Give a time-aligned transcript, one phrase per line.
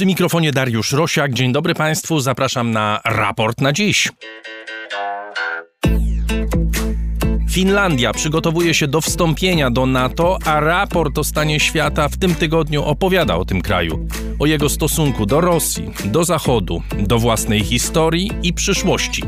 [0.00, 1.32] Przy mikrofonie Dariusz Rosiak.
[1.32, 4.08] Dzień dobry Państwu, zapraszam na raport na dziś.
[7.50, 12.84] Finlandia przygotowuje się do wstąpienia do NATO, a raport o stanie świata w tym tygodniu
[12.84, 14.08] opowiada o tym kraju,
[14.38, 19.22] o jego stosunku do Rosji, do Zachodu, do własnej historii i przyszłości.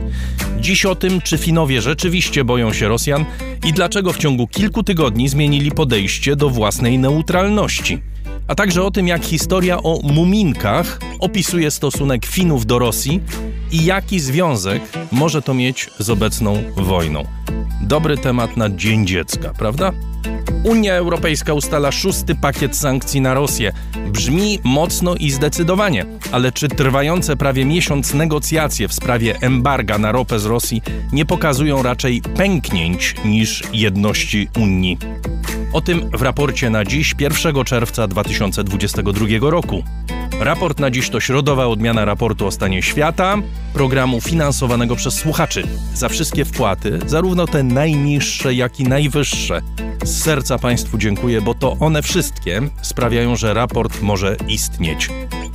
[0.60, 3.24] Dziś o tym, czy Finowie rzeczywiście boją się Rosjan
[3.66, 8.11] i dlaczego w ciągu kilku tygodni zmienili podejście do własnej neutralności
[8.52, 13.20] a także o tym, jak historia o muminkach opisuje stosunek Finów do Rosji
[13.72, 17.24] i jaki związek może to mieć z obecną wojną.
[17.80, 19.92] Dobry temat na Dzień Dziecka, prawda?
[20.64, 23.72] Unia Europejska ustala szósty pakiet sankcji na Rosję.
[24.12, 30.38] Brzmi mocno i zdecydowanie, ale czy trwające prawie miesiąc negocjacje w sprawie embarga na ropę
[30.38, 30.82] z Rosji
[31.12, 34.98] nie pokazują raczej pęknięć niż jedności Unii?
[35.72, 39.82] O tym w raporcie na dziś 1 czerwca 2022 roku.
[40.40, 43.36] Raport na dziś to środowa odmiana raportu o stanie świata,
[43.72, 45.62] programu finansowanego przez słuchaczy.
[45.94, 49.62] Za wszystkie wpłaty, zarówno te najniższe, jak i najwyższe.
[50.04, 55.08] Z serca Państwu dziękuję, bo to one wszystkie sprawiają, że raport może istnieć.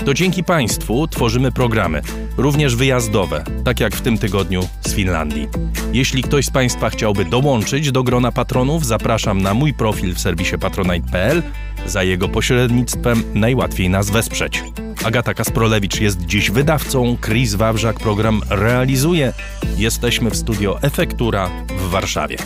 [0.05, 2.01] To dzięki Państwu tworzymy programy,
[2.37, 5.47] również wyjazdowe, tak jak w tym tygodniu z Finlandii.
[5.93, 10.57] Jeśli ktoś z Państwa chciałby dołączyć do grona patronów, zapraszam na mój profil w serwisie
[10.57, 11.43] patronite.pl.
[11.85, 14.63] Za jego pośrednictwem najłatwiej nas wesprzeć.
[15.05, 19.33] Agata Kasprolewicz jest dziś wydawcą, Chris Wawrzak program realizuje.
[19.77, 22.37] Jesteśmy w studio Efektura w Warszawie.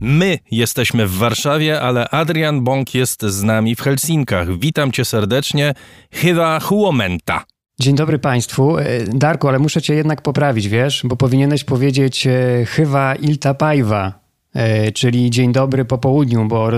[0.00, 4.58] My jesteśmy w Warszawie, ale Adrian Bąk jest z nami w Helsinkach.
[4.58, 5.74] Witam cię serdecznie.
[6.12, 7.44] Chyba huomenta.
[7.80, 8.78] Dzień dobry Państwu.
[8.78, 14.20] E, Darku, ale muszę Cię jednak poprawić, wiesz, bo powinieneś powiedzieć e, chyba ilta pajwa,
[14.54, 16.70] e, czyli dzień dobry po południu, bo,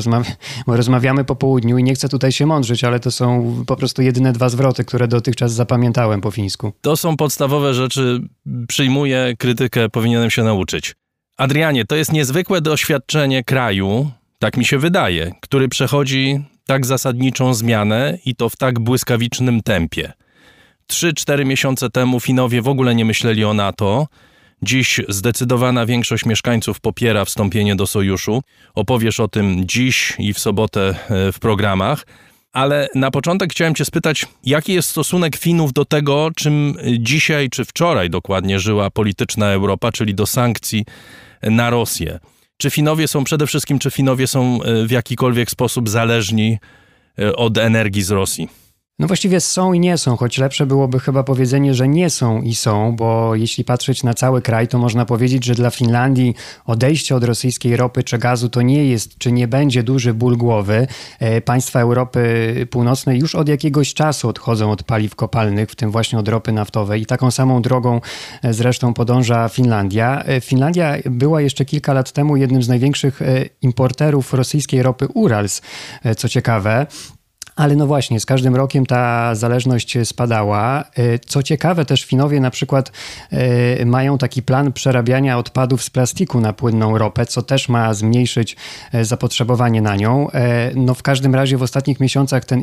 [0.67, 4.03] bo rozmawiamy po południu i nie chcę tutaj się mądrzyć, ale to są po prostu
[4.03, 6.73] jedyne dwa zwroty, które dotychczas zapamiętałem po fińsku.
[6.81, 8.21] To są podstawowe rzeczy.
[8.69, 10.95] Przyjmuję krytykę, powinienem się nauczyć.
[11.43, 18.19] Adrianie, to jest niezwykłe doświadczenie kraju, tak mi się wydaje, który przechodzi tak zasadniczą zmianę
[18.25, 20.13] i to w tak błyskawicznym tempie.
[20.91, 24.07] 3-4 miesiące temu Finowie w ogóle nie myśleli o NATO.
[24.63, 28.43] Dziś zdecydowana większość mieszkańców popiera wstąpienie do sojuszu.
[28.75, 32.07] Opowiesz o tym dziś i w sobotę e, w programach.
[32.53, 37.65] Ale na początek chciałem Cię spytać, jaki jest stosunek Finów do tego, czym dzisiaj czy
[37.65, 40.85] wczoraj dokładnie żyła polityczna Europa, czyli do sankcji
[41.43, 42.19] na Rosję.
[42.57, 46.59] Czy Finowie są przede wszystkim, czy Finowie są e, w jakikolwiek sposób zależni
[47.19, 48.49] e, od energii z Rosji?
[49.03, 52.55] No właściwie są i nie są, choć lepsze byłoby chyba powiedzenie, że nie są i
[52.55, 56.35] są, bo jeśli patrzeć na cały kraj, to można powiedzieć, że dla Finlandii
[56.67, 60.87] odejście od rosyjskiej ropy czy gazu to nie jest, czy nie będzie duży ból głowy.
[61.21, 66.19] E, państwa Europy Północnej już od jakiegoś czasu odchodzą od paliw kopalnych, w tym właśnie
[66.19, 68.01] od ropy naftowej i taką samą drogą
[68.43, 70.23] e, zresztą podąża Finlandia.
[70.25, 73.21] E, Finlandia była jeszcze kilka lat temu jednym z największych
[73.63, 75.63] importerów rosyjskiej ropy Urals,
[76.17, 76.87] co ciekawe.
[77.57, 80.85] Ale no właśnie, z każdym rokiem ta zależność spadała.
[80.99, 82.93] Y, co ciekawe, też Finowie na przykład
[83.81, 88.57] y, mają taki plan przerabiania odpadów z plastiku na płynną ropę, co też ma zmniejszyć
[88.95, 90.29] y, zapotrzebowanie na nią.
[90.75, 92.63] No w każdym razie w ostatnich miesiącach ten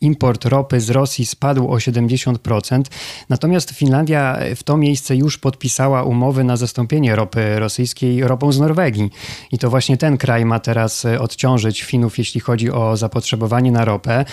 [0.00, 2.82] import ropy z Rosji spadł o 70%.
[3.28, 9.10] Natomiast Finlandia w to miejsce już podpisała umowy na zastąpienie ropy rosyjskiej ropą z Norwegii.
[9.52, 14.24] I to właśnie ten kraj ma teraz odciążyć Finów, jeśli chodzi o zapotrzebowanie na ropę.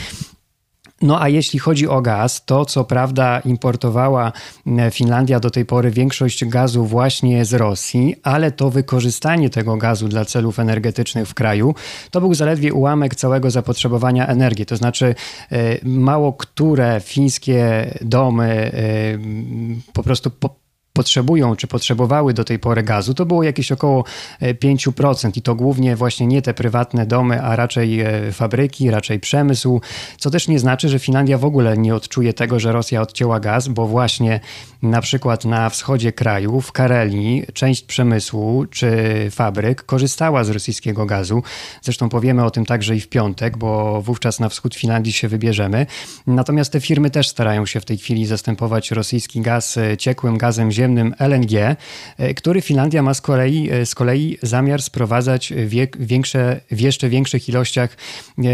[1.01, 4.31] No a jeśli chodzi o gaz, to co prawda importowała
[4.67, 10.07] e, Finlandia do tej pory większość gazu właśnie z Rosji, ale to wykorzystanie tego gazu
[10.07, 11.75] dla celów energetycznych w kraju
[12.11, 14.65] to był zaledwie ułamek całego zapotrzebowania energii.
[14.65, 15.15] To znaczy
[15.51, 20.64] e, mało które fińskie domy e, po prostu po
[20.95, 24.03] potrzebują czy potrzebowały do tej pory gazu, to było jakieś około
[24.41, 29.19] 5% e, i to głównie właśnie nie te prywatne domy, a raczej e, fabryki, raczej
[29.19, 29.81] przemysł,
[30.17, 33.67] co też nie znaczy, że Finlandia w ogóle nie odczuje tego, że Rosja odcięła gaz,
[33.67, 34.39] bo właśnie
[34.81, 38.87] na przykład na wschodzie kraju, w Karelii, część przemysłu czy
[39.31, 41.43] fabryk korzystała z rosyjskiego gazu.
[41.81, 45.85] Zresztą powiemy o tym także i w piątek, bo wówczas na wschód Finlandii się wybierzemy.
[46.27, 50.71] Natomiast te firmy też starają się w tej chwili zastępować rosyjski gaz e, ciekłym gazem
[50.71, 51.75] ziemnym, ziemnym LNG,
[52.35, 57.97] który Finlandia ma z kolei, z kolei zamiar sprowadzać w, większe, w jeszcze większych ilościach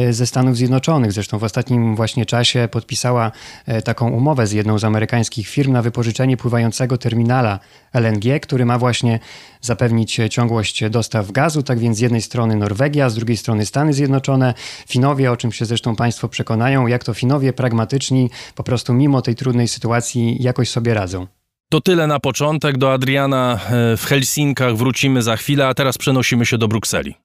[0.09, 1.11] ze Stanów Zjednoczonych.
[1.11, 3.31] Zresztą w ostatnim właśnie czasie podpisała
[3.83, 7.59] taką umowę z jedną z amerykańskich firm na wypożyczenie pływającego terminala
[7.93, 9.19] LNG, który ma właśnie
[9.61, 11.63] zapewnić ciągłość dostaw gazu.
[11.63, 14.53] Tak więc z jednej strony Norwegia, z drugiej strony Stany Zjednoczone,
[14.87, 19.35] Finowie, o czym się zresztą Państwo przekonają, jak to Finowie pragmatyczni po prostu mimo tej
[19.35, 21.27] trudnej sytuacji jakoś sobie radzą.
[21.71, 22.77] To tyle na początek.
[22.77, 23.59] Do Adriana
[23.93, 27.15] e, w Helsinkach wrócimy za chwilę, a teraz przenosimy się do Brukseli.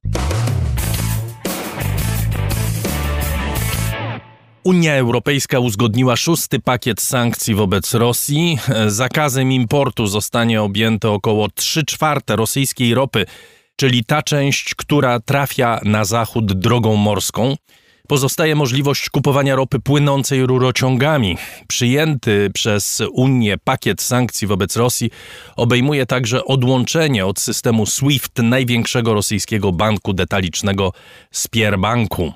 [4.65, 8.59] Unia Europejska uzgodniła szósty pakiet sankcji wobec Rosji.
[8.87, 13.27] Zakazem importu zostanie objęte około 3 czwarte rosyjskiej ropy,
[13.77, 17.57] czyli ta część, która trafia na zachód drogą morską.
[18.09, 21.37] Pozostaje możliwość kupowania ropy płynącej rurociągami.
[21.69, 25.11] Przyjęty przez Unię pakiet sankcji wobec Rosji
[25.57, 30.93] obejmuje także odłączenie od systemu SWIFT największego rosyjskiego banku detalicznego
[31.31, 32.33] Spierbanku.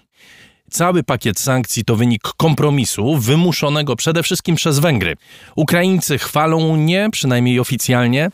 [0.71, 5.17] Cały pakiet sankcji to wynik kompromisu wymuszonego przede wszystkim przez Węgry.
[5.57, 8.31] Ukraińcy chwalą Unię, przynajmniej oficjalnie.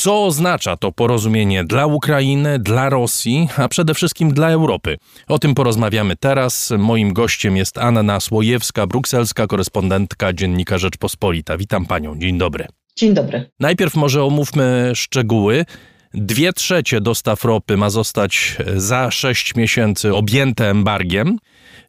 [0.00, 4.98] Co oznacza to porozumienie dla Ukrainy, dla Rosji, a przede wszystkim dla Europy?
[5.28, 6.72] O tym porozmawiamy teraz.
[6.78, 11.56] Moim gościem jest Anna Słojewska, brukselska korespondentka Dziennika Rzeczpospolita.
[11.56, 12.66] Witam panią, dzień dobry.
[12.96, 13.50] Dzień dobry.
[13.60, 15.64] Najpierw może omówmy szczegóły.
[16.14, 21.38] Dwie trzecie dostaw ropy ma zostać za sześć miesięcy objęte embargiem.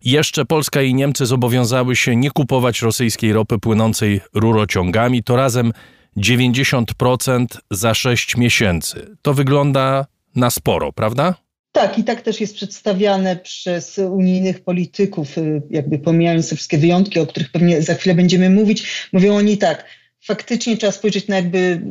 [0.03, 5.23] Jeszcze Polska i Niemcy zobowiązały się nie kupować rosyjskiej ropy płynącej rurociągami.
[5.23, 5.73] To razem
[6.17, 9.15] 90% za 6 miesięcy.
[9.21, 11.35] To wygląda na sporo, prawda?
[11.71, 17.19] Tak, i tak też jest przedstawiane przez unijnych polityków, y, jakby pomijając te wszystkie wyjątki,
[17.19, 19.09] o których pewnie za chwilę będziemy mówić.
[19.13, 19.85] Mówią oni tak,
[20.21, 21.81] faktycznie trzeba spojrzeć na jakby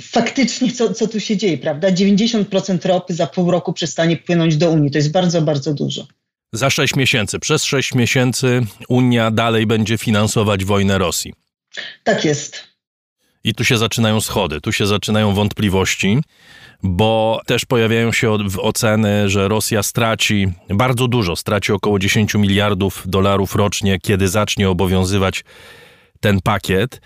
[0.00, 1.88] faktycznie co, co tu się dzieje, prawda?
[1.88, 4.90] 90% ropy za pół roku przestanie płynąć do Unii.
[4.90, 6.06] To jest bardzo, bardzo dużo.
[6.52, 11.34] Za 6 miesięcy, przez 6 miesięcy Unia dalej będzie finansować wojnę Rosji.
[12.04, 12.75] Tak jest.
[13.46, 16.18] I tu się zaczynają schody, tu się zaczynają wątpliwości,
[16.82, 23.54] bo też pojawiają się oceny, że Rosja straci bardzo dużo, straci około 10 miliardów dolarów
[23.54, 25.44] rocznie, kiedy zacznie obowiązywać
[26.20, 27.00] ten pakiet,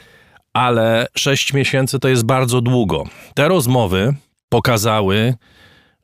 [0.53, 3.05] ale 6 miesięcy to jest bardzo długo.
[3.35, 4.15] Te rozmowy
[4.49, 5.35] pokazały,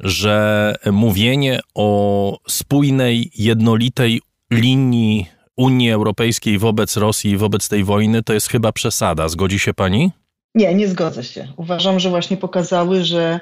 [0.01, 8.33] że mówienie o spójnej, jednolitej linii Unii Europejskiej wobec Rosji i wobec tej wojny to
[8.33, 9.29] jest chyba przesada.
[9.29, 10.11] Zgodzi się pani?
[10.57, 11.53] Nie, nie zgodzę się.
[11.57, 13.41] Uważam, że właśnie pokazały, że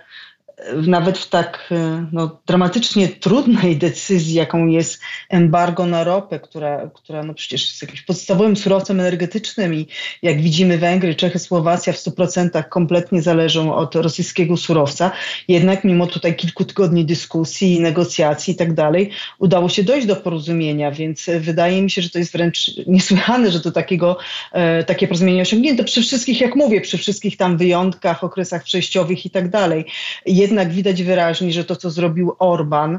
[0.86, 7.22] nawet w tak e, no, dramatycznie trudnej decyzji, jaką jest embargo na ropę, która, która
[7.22, 9.86] no przecież jest jakimś podstawowym surowcem energetycznym i
[10.22, 15.10] jak widzimy Węgry, Czechy, Słowacja w 100% kompletnie zależą od rosyjskiego surowca.
[15.48, 20.90] Jednak mimo tutaj kilku tygodni dyskusji, negocjacji i tak dalej, udało się dojść do porozumienia,
[20.90, 24.16] więc wydaje mi się, że to jest wręcz niesłychane, że to takiego,
[24.52, 29.30] e, takie porozumienie osiągnięto przy wszystkich, jak mówię, przy wszystkich tam wyjątkach, okresach przejściowych i
[29.30, 29.84] tak dalej
[30.44, 32.98] jednak widać wyraźnie, że to, co zrobił Orban,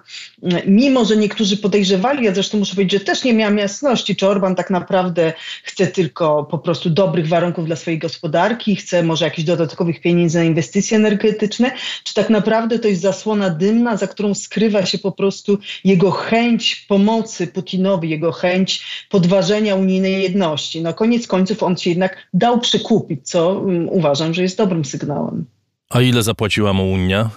[0.67, 4.55] mimo że niektórzy podejrzewali, ja zresztą muszę powiedzieć, że też nie miałam jasności, czy Orban
[4.55, 5.33] tak naprawdę
[5.63, 10.43] chce tylko po prostu dobrych warunków dla swojej gospodarki, chce może jakichś dodatkowych pieniędzy na
[10.43, 11.71] inwestycje energetyczne,
[12.03, 16.75] czy tak naprawdę to jest zasłona dymna, za którą skrywa się po prostu jego chęć
[16.75, 20.81] pomocy Putinowi, jego chęć podważenia unijnej jedności.
[20.81, 25.45] No koniec końców on się jednak dał przekupić, co um, uważam, że jest dobrym sygnałem.
[25.89, 27.29] A ile zapłaciła mu Unia?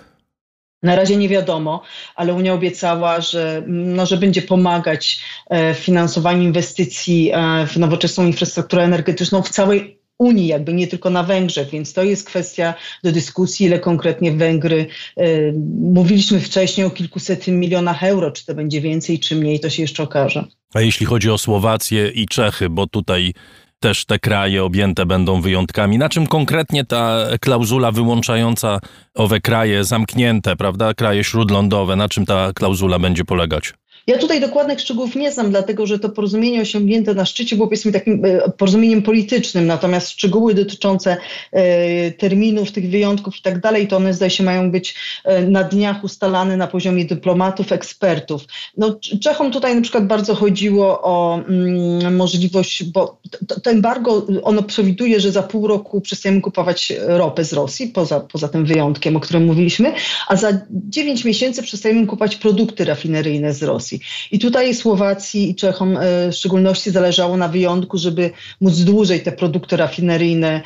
[0.82, 1.82] Na razie nie wiadomo,
[2.16, 8.26] ale Unia obiecała, że, no, że będzie pomagać e, w finansowaniu inwestycji e, w nowoczesną
[8.26, 12.74] infrastrukturę energetyczną w całej Unii, jakby nie tylko na Węgrzech, więc to jest kwestia
[13.04, 14.86] do dyskusji, ile konkretnie Węgry.
[15.16, 19.82] E, mówiliśmy wcześniej o kilkuset milionach euro, czy to będzie więcej, czy mniej, to się
[19.82, 20.44] jeszcze okaże.
[20.74, 23.34] A jeśli chodzi o Słowację i Czechy, bo tutaj
[23.80, 25.98] też te kraje objęte będą wyjątkami.
[25.98, 28.80] Na czym konkretnie ta klauzula wyłączająca
[29.14, 33.74] owe kraje zamknięte, prawda, kraje śródlądowe, na czym ta klauzula będzie polegać?
[34.08, 37.92] Ja tutaj dokładnych szczegółów nie znam, dlatego że to porozumienie osiągnięte na szczycie było powiedzmy
[37.92, 41.16] takim e, porozumieniem politycznym, natomiast szczegóły dotyczące
[41.52, 45.64] e, terminów, tych wyjątków i tak dalej, to one zdaje się mają być e, na
[45.64, 48.42] dniach ustalane na poziomie dyplomatów, ekspertów.
[48.76, 53.20] No, Czechom tutaj na przykład bardzo chodziło o mm, możliwość, bo
[53.62, 58.48] to, embargo, ono przewiduje, że za pół roku przestajemy kupować ropę z Rosji, poza, poza
[58.48, 59.92] tym wyjątkiem, o którym mówiliśmy,
[60.28, 63.97] a za 9 miesięcy przestajemy kupować produkty rafineryjne z Rosji.
[64.30, 65.98] I tutaj Słowacji i Czechom
[66.30, 70.62] w szczególności zależało na wyjątku, żeby móc dłużej te produkty rafineryjne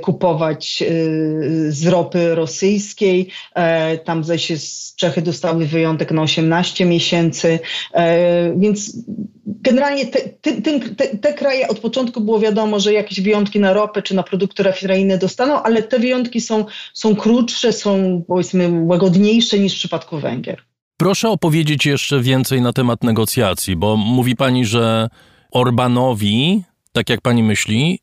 [0.00, 0.82] kupować
[1.68, 3.28] z ropy rosyjskiej.
[4.04, 4.52] Tam zaś
[4.96, 7.58] Czechy dostały wyjątek na 18 miesięcy,
[8.56, 8.96] więc
[9.46, 10.52] generalnie te, te,
[10.96, 14.62] te, te, kraje od początku było wiadomo, że jakieś wyjątki na ropę czy na produkty
[14.62, 16.64] rafineryjne dostaną, ale te wyjątki są,
[16.94, 20.73] są krótsze, są powiedzmy łagodniejsze niż w przypadku Węgier.
[20.96, 25.08] Proszę opowiedzieć jeszcze więcej na temat negocjacji, bo mówi pani, że
[25.50, 27.98] Orbanowi, tak jak pani myśli,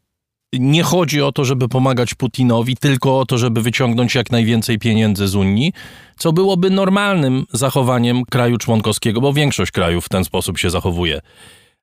[0.54, 5.28] nie chodzi o to, żeby pomagać Putinowi, tylko o to, żeby wyciągnąć jak najwięcej pieniędzy
[5.28, 5.74] z Unii,
[6.18, 11.22] co byłoby normalnym zachowaniem kraju członkowskiego, bo większość krajów w ten sposób się zachowuje.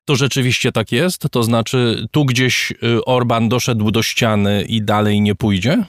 [0.05, 1.21] To rzeczywiście tak jest?
[1.31, 5.83] To znaczy, tu gdzieś y, Orban doszedł do ściany i dalej nie pójdzie?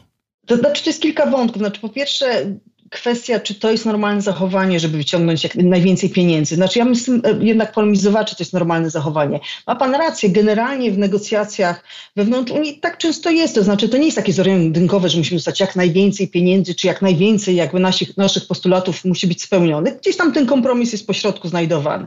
[0.47, 1.63] To znaczy, to jest kilka wątków.
[1.63, 2.57] Znaczy, po pierwsze,
[2.91, 6.55] kwestia, czy to jest normalne zachowanie, żeby wyciągnąć jak najwięcej pieniędzy.
[6.55, 9.41] Znaczy ja bym z tym e, jednak polemizowała, czy to jest normalne zachowanie.
[9.67, 11.85] Ma pan rację, generalnie w negocjacjach
[12.17, 13.55] wewnątrz Unii tak często jest.
[13.55, 17.03] To znaczy to nie jest takie zorientynkowe, że musimy dostać jak najwięcej pieniędzy, czy jak
[17.03, 20.01] najwięcej jakby naszych, naszych postulatów musi być spełnionych.
[20.01, 22.07] Gdzieś tam ten kompromis jest pośrodku znajdowany.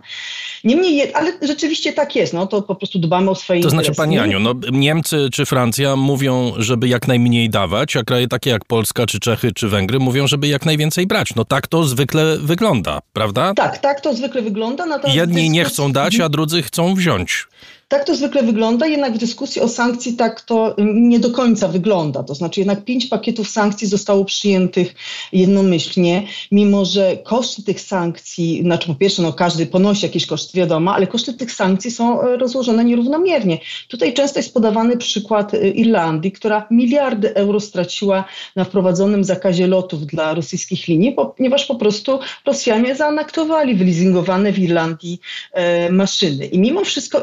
[0.63, 4.19] Niemniej, ale rzeczywiście tak jest, no to po prostu dbamy o swoje To znaczy Pani
[4.19, 9.05] Aniu, no Niemcy czy Francja mówią, żeby jak najmniej dawać, a kraje takie jak Polska,
[9.05, 11.35] czy Czechy, czy Węgry mówią, żeby jak najwięcej brać.
[11.35, 13.53] No tak to zwykle wygląda, prawda?
[13.53, 14.85] Tak, tak to zwykle wygląda.
[15.07, 17.47] Jedni nie chcą dać, a drudzy chcą wziąć.
[17.87, 22.23] Tak to zwykle wygląda, jednak w dyskusji o sankcji tak to nie do końca wygląda.
[22.23, 24.95] To znaczy jednak pięć pakietów sankcji zostało przyjętych
[25.33, 30.95] jednomyślnie, mimo że koszty tych sankcji, znaczy po pierwsze no każdy ponosi jakieś koszty, wiadomo,
[30.95, 33.57] ale koszty tych sankcji są e, rozłożone nierównomiernie.
[33.87, 38.25] Tutaj często jest podawany przykład e, Irlandii, która miliardy euro straciła
[38.55, 45.19] na wprowadzonym zakazie lotów dla rosyjskich linii, ponieważ po prostu Rosjanie zaanektowali wyleasingowane w Irlandii
[45.51, 46.45] e, maszyny.
[46.45, 47.21] I mimo wszystko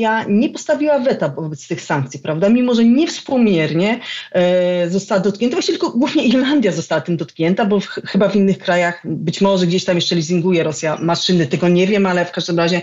[0.00, 2.48] Irlandia nie postawiła weta wobec tych sankcji, prawda?
[2.48, 4.00] Mimo, że niewspółmiernie
[4.32, 8.58] e, została dotknięta, właściwie tylko głównie Irlandia została tym dotknięta, bo w, chyba w innych
[8.58, 12.58] krajach być może gdzieś tam jeszcze leasinguje Rosja maszyny, tego nie wiem, ale w każdym
[12.58, 12.82] razie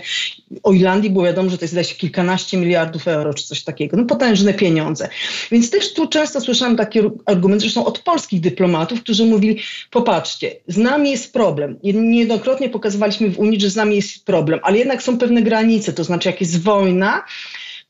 [0.62, 3.96] o Irlandii było wiadomo, że to jest zdaje się kilkanaście miliardów euro czy coś takiego,
[3.96, 5.08] no potężne pieniądze.
[5.50, 9.60] Więc też tu często słyszałam taki argument, zresztą od polskich dyplomatów, którzy mówili,
[9.90, 11.78] popatrzcie, z nami jest problem.
[11.82, 16.04] Niejednokrotnie pokazywaliśmy w Unii, że z nami jest problem, ale jednak są pewne granice, to
[16.04, 17.24] znaczy jak jest wojna, Corona.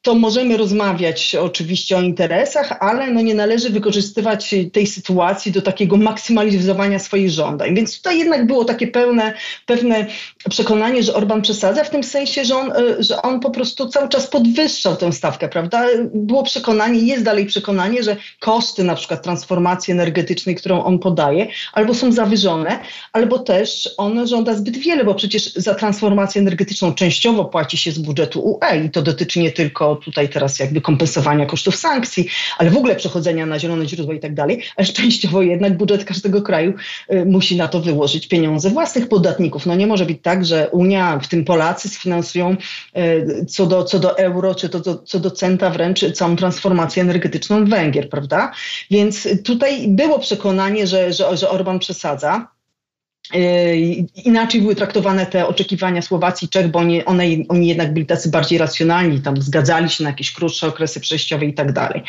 [0.09, 5.97] To możemy rozmawiać oczywiście o interesach, ale no nie należy wykorzystywać tej sytuacji do takiego
[5.97, 7.75] maksymalizowania swoich żądań.
[7.75, 9.35] Więc tutaj jednak było takie pełne,
[9.67, 10.07] pewne
[10.51, 14.09] przekonanie, że Orban przesadza w tym sensie, że on, e, że on po prostu cały
[14.09, 15.87] czas podwyższał tę stawkę, prawda?
[16.15, 21.95] Było przekonanie, jest dalej przekonanie, że koszty na przykład transformacji energetycznej, którą on podaje, albo
[21.95, 22.79] są zawyżone,
[23.13, 27.99] albo też on żąda zbyt wiele, bo przecież za transformację energetyczną częściowo płaci się z
[27.99, 32.29] budżetu UE i to dotyczy nie tylko tutaj teraz jakby kompensowania kosztów sankcji,
[32.59, 36.43] ale w ogóle przechodzenia na zielone źródła i tak dalej, ale częściowo jednak budżet każdego
[36.43, 36.75] kraju
[37.13, 39.67] y, musi na to wyłożyć pieniądze własnych podatników.
[39.67, 42.57] No nie może być tak, że Unia, w tym Polacy sfinansują
[42.97, 47.03] y, co do, co do euro, czy to, to, co do centa wręcz całą transformację
[47.03, 48.53] energetyczną Węgier, prawda?
[48.91, 52.58] Więc tutaj było przekonanie, że, że, że Orban przesadza.
[53.35, 58.31] Yy, inaczej były traktowane te oczekiwania Słowacji Czech, bo oni, one, oni jednak byli tacy
[58.31, 62.03] bardziej racjonalni, tam zgadzali się na jakieś krótsze okresy przejściowe i tak dalej.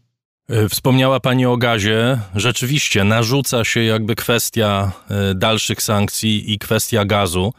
[0.49, 2.19] E, wspomniała Pani o gazie.
[2.35, 7.53] Rzeczywiście narzuca się jakby kwestia e, dalszych sankcji i kwestia gazu,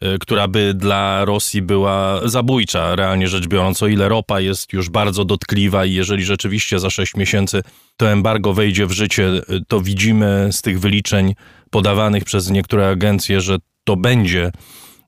[0.00, 4.90] e, która by dla Rosji była zabójcza, realnie rzecz biorąc, o ile ropa jest już
[4.90, 7.62] bardzo dotkliwa i jeżeli rzeczywiście za sześć miesięcy
[7.96, 9.30] to embargo wejdzie w życie,
[9.68, 11.34] to widzimy z tych wyliczeń
[11.70, 14.50] podawanych przez niektóre agencje, że to będzie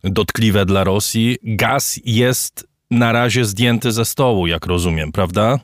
[0.04, 1.38] dotkliwe dla Rosji.
[1.43, 5.59] Gaz jest na razie zdjęty ze stołu, jak rozumiem, prawda?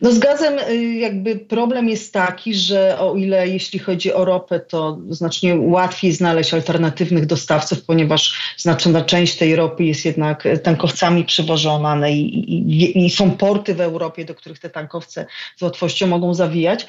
[0.00, 4.60] No z gazem y, jakby problem jest taki, że o ile jeśli chodzi o ropę,
[4.60, 11.94] to znacznie łatwiej znaleźć alternatywnych dostawców, ponieważ znaczna część tej ropy jest jednak tankowcami przywożona
[11.94, 16.34] no i, i, i, są porty w Europie, do których te tankowce z łatwością mogą
[16.34, 16.86] zawijać,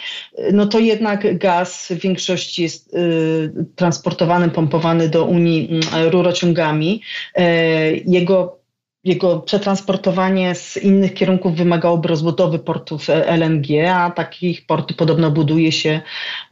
[0.52, 7.02] no to jednak gaz w większości jest y, transportowany, pompowany do Unii y, rurociągami.
[7.40, 8.63] Y, jego
[9.04, 16.02] jego przetransportowanie z innych kierunków wymagałoby rozbudowy portów LNG, a takich porty podobno buduje się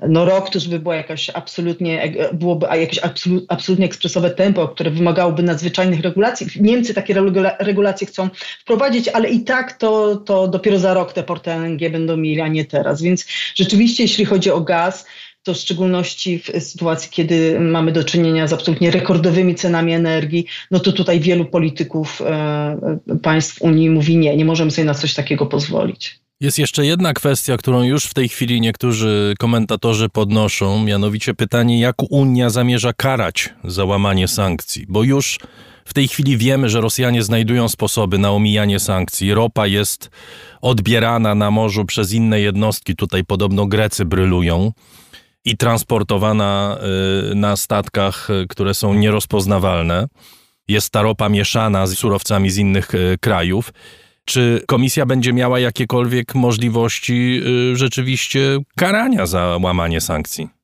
[0.08, 3.00] no rok, to żeby było jakaś absolutnie, byłoby jakieś
[3.48, 6.48] absolutnie ekspresowe tempo, które wymagałoby nadzwyczajnych regulacji.
[6.60, 7.15] Niemcy takie
[7.60, 8.29] regulacje chcą
[8.60, 12.48] wprowadzić, ale i tak to, to dopiero za rok te porty LNG będą mieli, a
[12.48, 13.01] nie teraz.
[13.01, 15.05] Więc rzeczywiście, jeśli chodzi o gaz,
[15.43, 20.79] to w szczególności w sytuacji, kiedy mamy do czynienia z absolutnie rekordowymi cenami energii, no
[20.79, 25.45] to tutaj wielu polityków e, państw Unii mówi nie, nie możemy sobie na coś takiego
[25.45, 26.21] pozwolić.
[26.41, 31.95] Jest jeszcze jedna kwestia, którą już w tej chwili niektórzy komentatorzy podnoszą, mianowicie pytanie, jak
[32.10, 35.39] Unia zamierza karać za łamanie sankcji, bo już
[35.86, 39.33] w tej chwili wiemy, że Rosjanie znajdują sposoby na omijanie sankcji.
[39.33, 40.10] Ropa jest
[40.62, 44.71] odbierana na morzu przez inne jednostki, tutaj podobno Grecy brylują
[45.45, 46.77] i transportowana
[47.31, 50.07] y, na statkach, y, które są nierozpoznawalne.
[50.67, 53.74] Jest ta ropa mieszana z surowcami z innych y, krajów.
[54.25, 57.41] Czy komisja będzie miała jakiekolwiek możliwości
[57.74, 60.61] rzeczywiście karania za łamanie sankcji?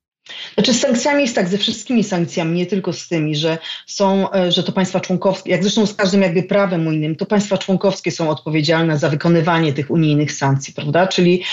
[0.54, 4.52] Znaczy z sankcjami jest tak, ze wszystkimi sankcjami, nie tylko z tymi, że są, e,
[4.52, 8.30] że to państwa członkowskie, jak zresztą z każdym jakby prawem unijnym, to państwa członkowskie są
[8.30, 11.08] odpowiedzialne za wykonywanie tych unijnych sankcji, prawda?
[11.08, 11.44] Czyli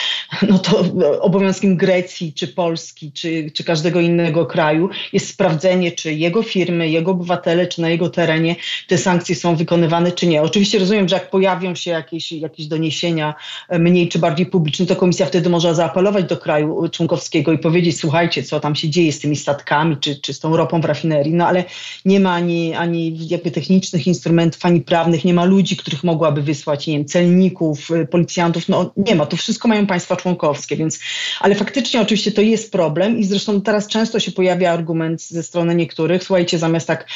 [0.48, 0.84] no to
[1.20, 7.10] obowiązkiem Grecji, czy Polski, czy, czy każdego innego kraju jest sprawdzenie, czy jego firmy, jego
[7.10, 8.56] obywatele, czy na jego terenie
[8.88, 10.42] te sankcje są wykonywane, czy nie.
[10.42, 13.34] Oczywiście rozumiem, że jak pojawią się jakieś, jakieś doniesienia
[13.68, 18.00] e, mniej czy bardziej publiczne, to komisja wtedy może zaapelować do kraju członkowskiego i powiedzieć,
[18.00, 21.32] słuchajcie, co tam się dzieje z tymi statkami, czy, czy z tą ropą w rafinerii,
[21.34, 21.64] no ale
[22.04, 26.86] nie ma ani, ani jakby technicznych instrumentów, ani prawnych, nie ma ludzi, których mogłaby wysłać,
[26.86, 31.00] nie wiem, celników, y, policjantów, no nie ma, to wszystko mają państwa członkowskie, więc,
[31.40, 35.74] ale faktycznie oczywiście to jest problem i zresztą teraz często się pojawia argument ze strony
[35.74, 37.06] niektórych, słuchajcie, zamiast tak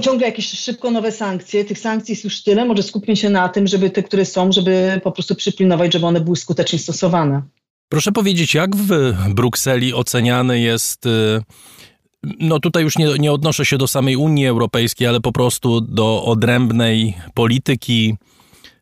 [0.00, 1.64] ciągle jakieś szybko nowe sankcje.
[1.64, 5.00] Tych sankcji jest już tyle, może skupmy się na tym, żeby te, które są, żeby
[5.04, 7.42] po prostu przypilnować, żeby one były skutecznie stosowane.
[7.92, 11.06] Proszę powiedzieć, jak w Brukseli oceniany jest.
[11.06, 11.42] Y,
[12.40, 16.24] no tutaj już nie, nie odnoszę się do samej Unii Europejskiej, ale po prostu do
[16.24, 18.16] odrębnej polityki,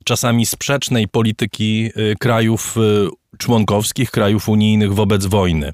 [0.04, 5.72] czasami sprzecznej polityki y, krajów y, członkowskich, krajów unijnych wobec wojny.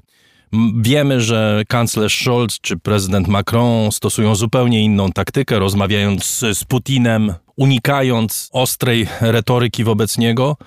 [0.77, 8.49] Wiemy, że kanclerz Scholz czy prezydent Macron stosują zupełnie inną taktykę, rozmawiając z Putinem, unikając
[8.51, 10.57] ostrej retoryki wobec niego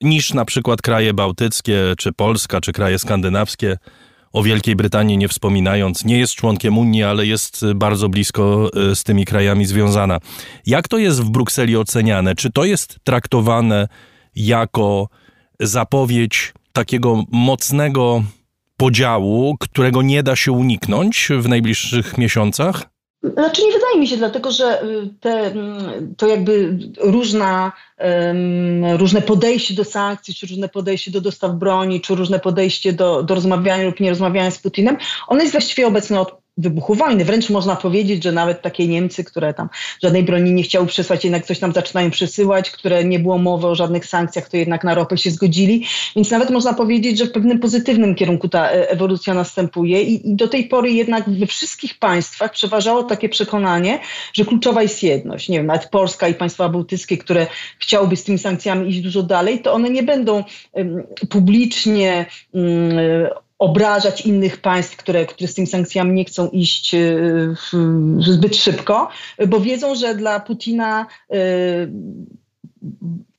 [0.00, 3.76] niż na przykład kraje bałtyckie, czy Polska, czy kraje skandynawskie.
[4.32, 9.04] O Wielkiej Brytanii nie wspominając, nie jest członkiem Unii, ale jest bardzo blisko e, z
[9.04, 10.18] tymi krajami związana.
[10.66, 12.34] Jak to jest w Brukseli oceniane?
[12.34, 13.88] Czy to jest traktowane
[14.34, 15.08] jako
[15.60, 18.22] zapowiedź takiego mocnego
[18.76, 22.97] podziału, którego nie da się uniknąć w najbliższych miesiącach?
[23.22, 29.22] Znaczy nie wydaje mi się, dlatego że y, te, mm, to jakby różna, um, różne
[29.22, 33.84] podejście do sankcji, czy różne podejście do dostaw broni, czy różne podejście do, do rozmawiania
[33.84, 34.96] lub nie rozmawiania z Putinem,
[35.28, 37.24] ono jest właściwie obecne od wybuchu wojny.
[37.24, 39.68] Wręcz można powiedzieć, że nawet takie Niemcy, które tam
[40.02, 43.74] żadnej broni nie chciały przesłać, jednak coś tam zaczynają przesyłać, które nie było mowy o
[43.74, 45.86] żadnych sankcjach, to jednak na ropę się zgodzili.
[46.16, 50.36] Więc nawet można powiedzieć, że w pewnym pozytywnym kierunku ta e, ewolucja następuje i, i
[50.36, 54.00] do tej pory jednak we wszystkich państwach przeważało takie przekonanie,
[54.32, 55.48] że kluczowa jest jedność.
[55.48, 57.46] Nie wiem, nawet Polska i państwa bałtyckie, które
[57.78, 62.98] chciałyby z tymi sankcjami iść dużo dalej, to one nie będą um, publicznie um,
[63.58, 66.98] obrażać innych państw, które, które z tymi sankcjami nie chcą iść e,
[68.18, 69.08] zbyt szybko,
[69.48, 71.36] bo wiedzą, że dla Putina e,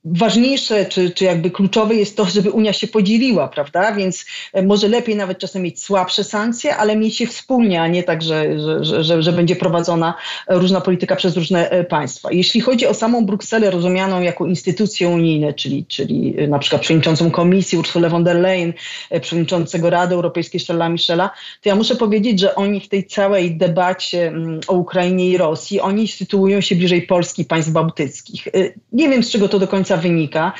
[0.04, 3.92] ważniejsze, czy, czy jakby kluczowe jest to, żeby Unia się podzieliła, prawda?
[3.92, 8.02] Więc e, może lepiej nawet czasem mieć słabsze sankcje, ale mieć je wspólnie, a nie
[8.02, 10.14] tak, że, że, że, że będzie prowadzona
[10.48, 12.32] różna polityka przez różne e, państwa.
[12.32, 17.30] Jeśli chodzi o samą Brukselę rozumianą jako instytucje unijne, czyli, czyli e, na przykład przewodniczącą
[17.30, 18.72] komisji Ursula von der Leyen,
[19.20, 21.30] przewodniczącego Rady Europejskiej Charlesa Michela,
[21.62, 25.80] to ja muszę powiedzieć, że oni w tej całej debacie mm, o Ukrainie i Rosji,
[25.80, 28.48] oni sytuują się bliżej Polski państw bałtyckich.
[28.92, 30.52] Nie wiem, z czego to do końca wynika.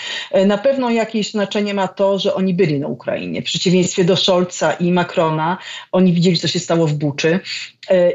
[0.47, 3.43] Na pewno jakieś znaczenie ma to, że oni byli na Ukrainie.
[3.43, 5.59] W przeciwieństwie do Scholza i Macrona,
[5.93, 7.41] oni widzieli, co się stało w Buczy.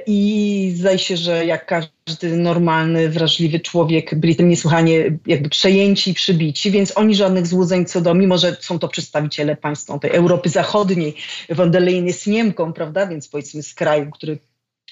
[0.08, 6.14] I zdaje się, że jak każdy normalny, wrażliwy człowiek byli tym niesłychanie jakby przejęci i
[6.14, 10.50] przybici, więc oni żadnych złudzeń co do, mimo że są to przedstawiciele państw tej Europy
[10.50, 11.16] Zachodniej,
[11.50, 14.38] von der Leyen jest Niemką, prawda, więc powiedzmy z kraju, który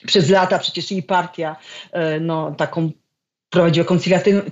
[0.05, 1.55] przez lata przecież jej partia
[1.91, 2.91] e, no, taką
[3.53, 3.85] prowadziła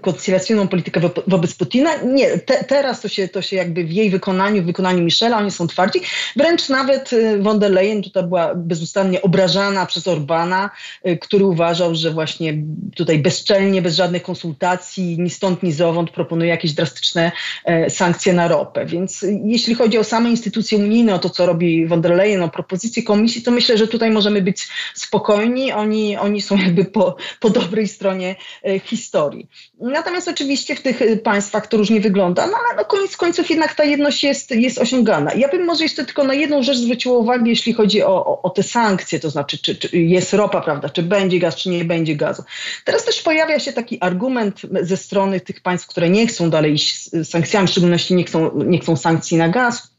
[0.01, 1.89] koncyliacyjną politykę wobec Putina.
[2.05, 5.51] Nie, te, teraz to się, to się jakby w jej wykonaniu, w wykonaniu Michela, oni
[5.51, 5.99] są twardzi.
[6.35, 10.69] Wręcz nawet y, von der Leyen tutaj była bezustannie obrażana przez Orbana,
[11.07, 12.53] y, który uważał, że właśnie
[12.95, 17.31] tutaj bezczelnie, bez żadnych konsultacji, ni stąd, ni zowąd proponuje jakieś drastyczne
[17.65, 18.85] e, sankcje na ropę.
[18.85, 22.43] Więc y, jeśli chodzi o same instytucje unijne, o to, co robi von der Leyen,
[22.43, 25.71] o propozycje komisji, to myślę, że tutaj możemy być spokojni.
[25.71, 29.47] Oni, oni są jakby po, po dobrej stronie e, historii.
[29.79, 33.75] Natomiast oczywiście w tych y, państwach to różnie wygląda, no ale no koniec końców jednak
[33.75, 35.33] ta jedność jest, jest osiągana.
[35.33, 38.49] Ja bym może jeszcze tylko na jedną rzecz zwróciła uwagę, jeśli chodzi o, o, o
[38.49, 42.15] te sankcje, to znaczy czy, czy, jest ropa, prawda, czy będzie gaz, czy nie będzie
[42.15, 42.43] gazu.
[42.85, 47.11] Teraz też pojawia się taki argument ze strony tych państw, które nie chcą dalej iść
[47.11, 49.91] z sankcjami, w szczególności nie chcą, nie chcą sankcji na gaz,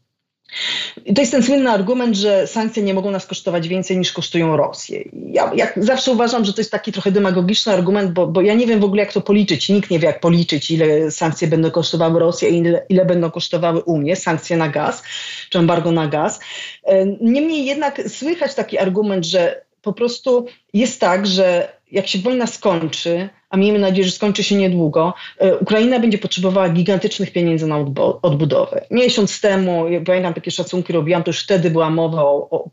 [1.15, 5.05] to jest ten słynny argument, że sankcje nie mogą nas kosztować więcej niż kosztują Rosję.
[5.27, 8.67] Ja, ja zawsze uważam, że to jest taki trochę demagogiczny argument, bo, bo, ja nie
[8.67, 9.69] wiem w ogóle jak to policzyć.
[9.69, 13.83] Nikt nie wie jak policzyć, ile sankcje będą kosztowały Rosję i ile, ile będą kosztowały
[13.83, 15.03] Unię, sankcje na gaz,
[15.51, 16.41] czy embargo na gaz.
[16.85, 22.47] E, niemniej jednak słychać taki argument, że po prostu jest tak, że jak się wojna
[22.47, 27.79] skończy, a miejmy nadzieję, że skończy się niedługo, e, Ukraina będzie potrzebowała gigantycznych pieniędzy na
[28.23, 28.87] odbudowę.
[28.91, 32.71] Miesiąc temu, ja pamiętam takie szacunki robiłam, to już wtedy była mowa o, o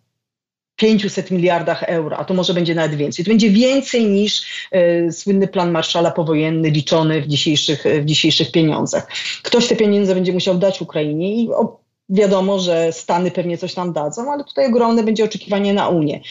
[0.76, 3.26] 500 miliardach euro, a to może będzie nawet więcej.
[3.26, 4.44] To będzie więcej niż
[4.76, 9.08] y, słynny plan Marszala powojenny liczony w dzisiejszych, w dzisiejszych pieniądzach.
[9.44, 11.80] Ktoś te pieniądze będzie musiał dać Ukrainie i o,
[12.10, 16.22] Wiadomo, że Stany pewnie coś tam dadzą, ale tutaj ogromne będzie oczekiwanie na Unię.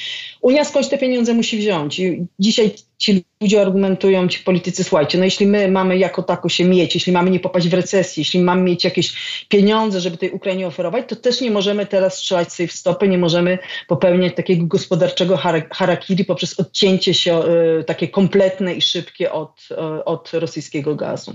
[0.41, 1.99] Unia skądś te pieniądze musi wziąć.
[1.99, 6.65] I dzisiaj ci ludzie argumentują, ci politycy, słuchajcie, no jeśli my mamy jako tako się
[6.65, 9.15] mieć, jeśli mamy nie popaść w recesję, jeśli mamy mieć jakieś
[9.49, 13.19] pieniądze, żeby tej Ukrainie oferować, to też nie możemy teraz strzelać sobie w stopy, nie
[13.19, 15.39] możemy popełniać takiego gospodarczego
[15.71, 17.43] harakiri poprzez odcięcie się
[17.81, 21.33] y, takie kompletne i szybkie od, y, od rosyjskiego gazu.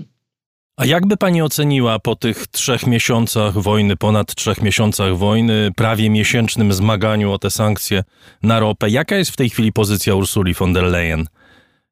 [0.76, 6.72] A jakby pani oceniła po tych trzech miesiącach wojny, ponad trzech miesiącach wojny, prawie miesięcznym
[6.72, 8.04] zmaganiu o te sankcje
[8.42, 11.26] na ropę, jaka jest w tej chwili pozycja Ursuli von der Leyen?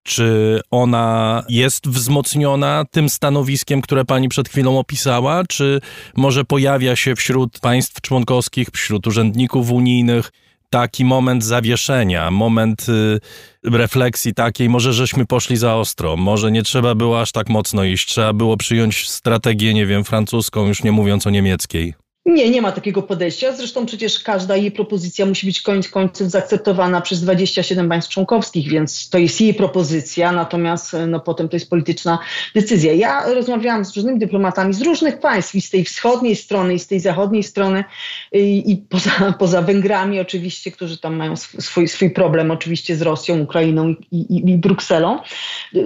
[0.02, 5.42] Czy ona jest wzmocniona tym stanowiskiem, które pani przed chwilą opisała?
[5.48, 5.80] Czy
[6.16, 10.30] może pojawia się wśród państw członkowskich, wśród urzędników unijnych
[10.72, 13.20] taki moment zawieszenia, moment y,
[13.64, 18.08] refleksji takiej, może żeśmy poszli za ostro, może nie trzeba było aż tak mocno iść,
[18.08, 22.01] trzeba było przyjąć strategię, nie wiem, francuską, już nie mówiąc o niemieckiej.
[22.26, 23.52] Nie, nie ma takiego podejścia.
[23.52, 29.08] Zresztą przecież każda jej propozycja musi być koniec końców zaakceptowana przez 27 państw członkowskich, więc
[29.08, 32.18] to jest jej propozycja, natomiast no, potem to jest polityczna
[32.54, 32.92] decyzja.
[32.92, 36.86] Ja rozmawiałam z różnymi dyplomatami z różnych państw, i z tej wschodniej strony, i z
[36.86, 37.84] tej zachodniej strony,
[38.32, 43.40] i, i poza, poza Węgrami oczywiście, którzy tam mają swój, swój problem oczywiście z Rosją,
[43.40, 45.18] Ukrainą i, i, i Brukselą.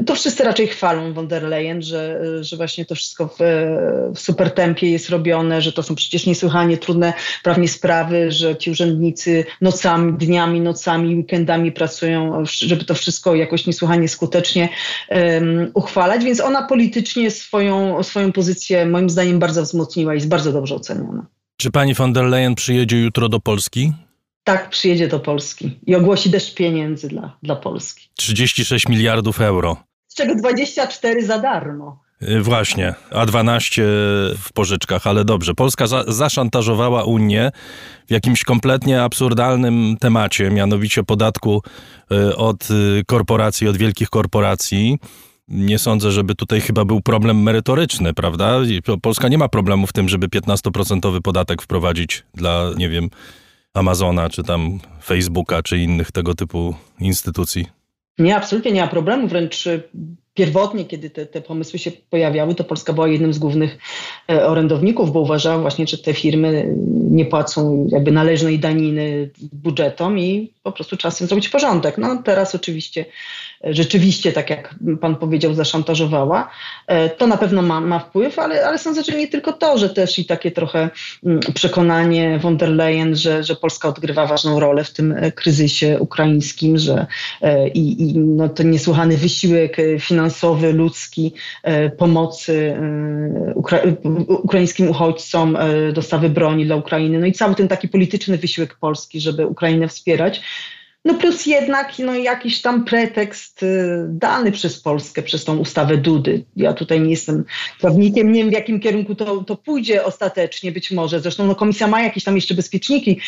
[0.06, 3.38] To wszyscy raczej chwalą von der Leyen, że, że właśnie to wszystko w,
[4.14, 7.12] w super tempie jest robione, że to są przecież niesłychanie trudne
[7.42, 14.08] prawnie sprawy, że ci urzędnicy nocami, dniami, nocami, weekendami pracują, żeby to wszystko jakoś niesłychanie
[14.08, 14.68] skutecznie
[15.08, 20.52] um, uchwalać, więc ona politycznie swoją, swoją pozycję moim zdaniem bardzo wzmocniła i jest bardzo
[20.52, 21.26] dobrze oceniona.
[21.56, 23.92] Czy pani von der Leyen przyjedzie jutro do Polski?
[24.44, 28.08] Tak, przyjedzie do Polski i ogłosi deszcz pieniędzy dla, dla Polski.
[28.14, 29.76] 36 miliardów euro.
[30.08, 32.05] Z czego 24 za darmo.
[32.22, 33.82] Y, właśnie, a 12
[34.38, 35.54] w pożyczkach, ale dobrze.
[35.54, 37.50] Polska za, zaszantażowała Unię
[38.06, 41.62] w jakimś kompletnie absurdalnym temacie, mianowicie podatku
[42.12, 44.98] y, od y, korporacji, od wielkich korporacji.
[45.48, 48.58] Nie sądzę, żeby tutaj chyba był problem merytoryczny, prawda?
[49.02, 53.10] Polska nie ma problemu w tym, żeby 15% podatek wprowadzić dla, nie wiem,
[53.74, 57.66] Amazona, czy tam Facebooka, czy innych tego typu instytucji.
[58.18, 59.68] Nie, absolutnie nie ma problemu, wręcz
[60.36, 63.78] pierwotnie, kiedy te, te pomysły się pojawiały, to Polska była jednym z głównych
[64.30, 66.74] e, orędowników, bo uważała właśnie, że te firmy
[67.10, 71.98] nie płacą jakby należnej daniny budżetom i po prostu tym zrobić porządek.
[71.98, 73.04] No teraz oczywiście
[73.64, 76.50] rzeczywiście, tak jak pan powiedział, zaszantażowała.
[76.86, 79.88] E, to na pewno ma, ma wpływ, ale, ale sądzę, że nie tylko to, że
[79.88, 80.90] też i takie trochę
[81.24, 85.96] mm, przekonanie von der Leyen, że, że Polska odgrywa ważną rolę w tym e, kryzysie
[86.00, 87.06] ukraińskim, że
[87.74, 91.32] i, i no, to niesłychany wysiłek finansowy, ludzki,
[91.98, 92.76] pomocy
[93.54, 93.80] ukra
[94.28, 95.58] ukraińskim uchodźcom,
[95.92, 100.40] dostawy broni dla Ukrainy, no i cały ten taki polityczny wysiłek Polski, żeby Ukrainę wspierać.
[101.06, 106.44] No plus jednak no, jakiś tam pretekst y, dany przez Polskę, przez tą ustawę Dudy.
[106.56, 107.44] Ja tutaj nie jestem
[107.80, 111.20] prawnikiem, nie wiem w jakim kierunku to, to pójdzie ostatecznie, być może.
[111.20, 113.20] Zresztą no, komisja ma jakieś tam jeszcze bezpieczniki.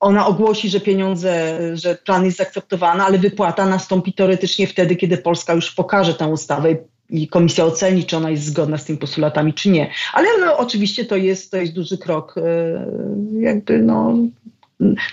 [0.00, 5.54] Ona ogłosi, że pieniądze, że plan jest zaakceptowany, ale wypłata nastąpi teoretycznie wtedy, kiedy Polska
[5.54, 6.76] już pokaże tę ustawę
[7.10, 9.90] i komisja oceni, czy ona jest zgodna z tymi postulatami, czy nie.
[10.12, 12.42] Ale no, oczywiście to jest, to jest duży krok, y,
[13.40, 14.14] jakby no,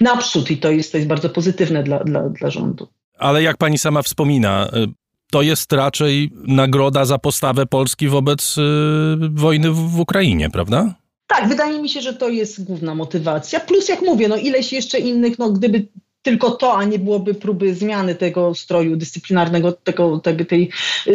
[0.01, 2.87] naprzód i to jest, to jest bardzo pozytywne dla, dla, dla rządu.
[3.17, 4.87] Ale jak pani sama wspomina, y,
[5.31, 8.61] to jest raczej nagroda za postawę Polski wobec y,
[9.31, 10.95] wojny w, w Ukrainie, prawda?
[11.27, 13.59] Tak, wydaje mi się, że to jest główna motywacja.
[13.59, 15.87] Plus, jak mówię, no ileś jeszcze innych, no gdyby
[16.21, 20.69] tylko to, a nie byłoby próby zmiany tego stroju dyscyplinarnego, tego, tego, tej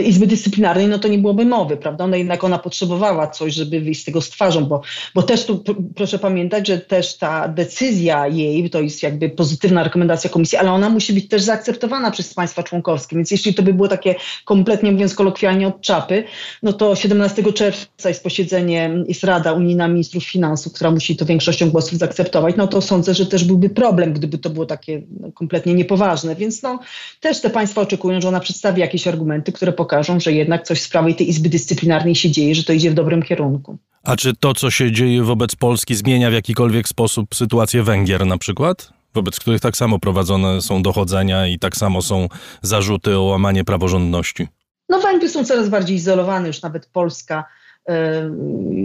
[0.04, 2.06] Izby Dyscyplinarnej, no to nie byłoby mowy, prawda?
[2.06, 4.82] No jednak ona potrzebowała coś, żeby wyjść z tego z twarzą, bo,
[5.14, 5.64] bo też tu
[5.96, 10.88] proszę pamiętać, że też ta decyzja jej, to jest jakby pozytywna rekomendacja komisji, ale ona
[10.88, 14.14] musi być też zaakceptowana przez państwa członkowskie, więc jeśli to by było takie
[14.44, 16.24] kompletnie mówiąc kolokwialnie od czapy,
[16.62, 21.70] no to 17 czerwca jest posiedzenie, jest Rada Unijna Ministrów Finansów, która musi to większością
[21.70, 24.95] głosów zaakceptować, no to sądzę, że też byłby problem, gdyby to było takie
[25.34, 26.36] kompletnie niepoważne.
[26.36, 26.80] Więc no,
[27.20, 30.84] też te państwa oczekują, że ona przedstawi jakieś argumenty, które pokażą, że jednak coś w
[30.84, 33.78] sprawie tej Izby Dyscyplinarnej się dzieje, że to idzie w dobrym kierunku.
[34.02, 38.38] A czy to, co się dzieje wobec Polski, zmienia w jakikolwiek sposób sytuację Węgier na
[38.38, 38.90] przykład?
[39.14, 42.28] Wobec których tak samo prowadzone są dochodzenia i tak samo są
[42.62, 44.48] zarzuty o łamanie praworządności.
[44.88, 47.44] No Węgry są coraz bardziej izolowane, już nawet Polska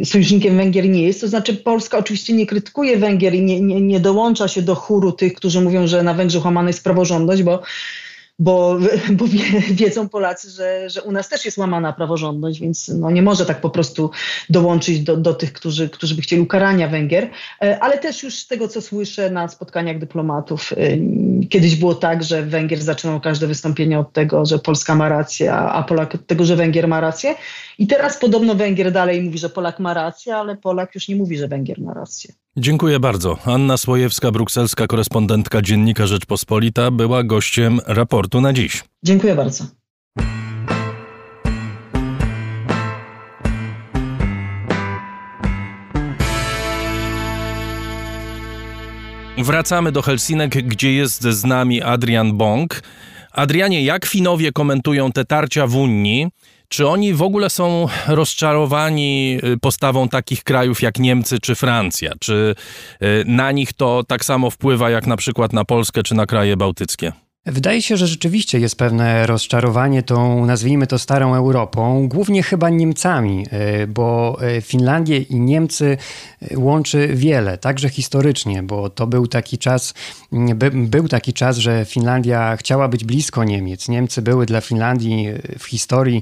[0.05, 1.21] sojusznikiem Węgier nie jest.
[1.21, 5.11] To znaczy Polska oczywiście nie krytykuje Węgier i nie, nie, nie dołącza się do chóru
[5.11, 7.61] tych, którzy mówią, że na Węgrzech łamana jest praworządność, bo
[8.41, 8.77] bo,
[9.17, 9.25] bo
[9.71, 13.61] wiedzą Polacy, że, że u nas też jest łamana praworządność, więc no nie może tak
[13.61, 14.11] po prostu
[14.49, 17.29] dołączyć do, do tych, którzy, którzy by chcieli ukarania Węgier.
[17.61, 20.97] E, ale też już z tego, co słyszę na spotkaniach dyplomatów, e,
[21.49, 25.83] kiedyś było tak, że Węgier zaczynał każde wystąpienie od tego, że Polska ma rację, a
[25.83, 27.35] Polak od tego, że Węgier ma rację.
[27.81, 31.37] I teraz podobno Węgier dalej mówi, że Polak ma rację, ale Polak już nie mówi,
[31.37, 32.33] że Węgier ma rację.
[32.57, 33.37] Dziękuję bardzo.
[33.45, 38.83] Anna Słojewska, brukselska korespondentka Dziennika Rzeczpospolita, była gościem raportu na dziś.
[39.03, 39.63] Dziękuję bardzo.
[49.37, 52.83] Wracamy do Helsinek, gdzie jest z nami Adrian Bąk.
[53.31, 56.27] Adrianie, jak Finowie komentują te tarcia w Unii?
[56.71, 62.11] Czy oni w ogóle są rozczarowani y, postawą takich krajów jak Niemcy czy Francja?
[62.19, 62.55] Czy
[63.03, 66.57] y, na nich to tak samo wpływa jak na przykład na Polskę czy na kraje
[66.57, 67.11] bałtyckie?
[67.45, 73.45] Wydaje się, że rzeczywiście jest pewne rozczarowanie tą, nazwijmy to, starą Europą, głównie chyba Niemcami,
[73.51, 75.97] e, bo e, Finlandię i Niemcy
[76.41, 79.93] e, łączy wiele, także historycznie, bo to był taki czas,
[80.31, 83.89] by, był taki czas, że Finlandia chciała być blisko Niemiec.
[83.89, 85.27] Niemcy były dla Finlandii
[85.59, 86.21] w historii,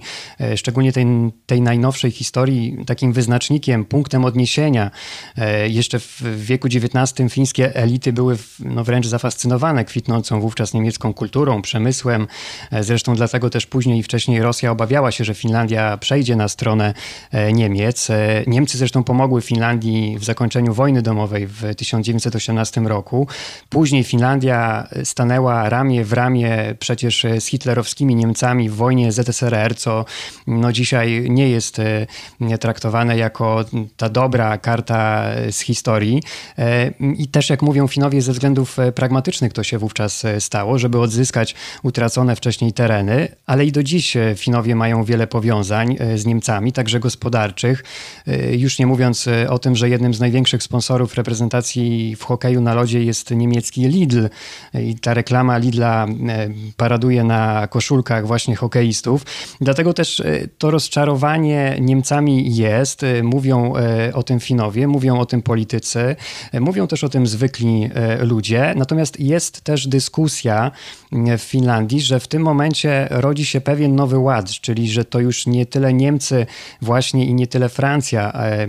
[0.56, 1.06] szczególnie tej,
[1.46, 4.92] tej najnowszej historii, takim wyznacznikiem, punktem odniesienia.
[5.68, 12.28] Jeszcze w wieku XIX fińskie elity były no, wręcz zafascynowane kwitnącą wówczas niemiecką kulturą, przemysłem.
[12.72, 16.94] E, zresztą dlatego też później i wcześniej Rosja obawiała się, że Finlandia przejdzie na stronę
[17.32, 18.10] e, Niemiec.
[18.10, 23.28] E, Niemcy zresztą pomogły Finlandii w zakończeniu wojny domowej w 1918 roku.
[23.70, 30.06] Później Finlandia stanęła ramię w ramię przecież z hitlerowskimi Niemcami w wojnie ZSRR, co
[30.48, 31.82] no dzisiaj nie jest
[32.60, 33.66] traktowane jako
[33.98, 36.24] ta dobra karta z historii.
[37.18, 42.36] I też jak mówią Finowie, ze względów pragmatycznych to się wówczas stało, żeby odzyskać utracone
[42.36, 47.00] wcześniej tereny, ale i do dziś e, Finowie mają wiele powiązań e, z Niemcami, także
[47.00, 47.84] gospodarczych.
[48.28, 52.74] E, już nie mówiąc o tym, że jednym z największych sponsorów reprezentacji w hokeju na
[52.74, 54.28] lodzie jest niemiecki Lidl
[54.74, 56.08] i ta reklama Lidla
[56.78, 59.26] paraduje na koszulkach właśnie hokeistów.
[59.62, 60.24] Dlatego też
[60.58, 63.06] to rozczarowanie Niemcami jest.
[63.24, 63.74] Mówią
[64.14, 66.16] o tym Finowie, mówią o tym politycy,
[66.60, 68.74] mówią też o tym zwykli ludzie.
[68.76, 70.72] Natomiast jest też dyskusja
[71.12, 75.46] w Finlandii, że w tym momencie rodzi się pewien nowy ład, czyli że to już
[75.48, 76.46] nie tyle Niemcy
[76.82, 78.68] właśnie i nie tyle Francja e,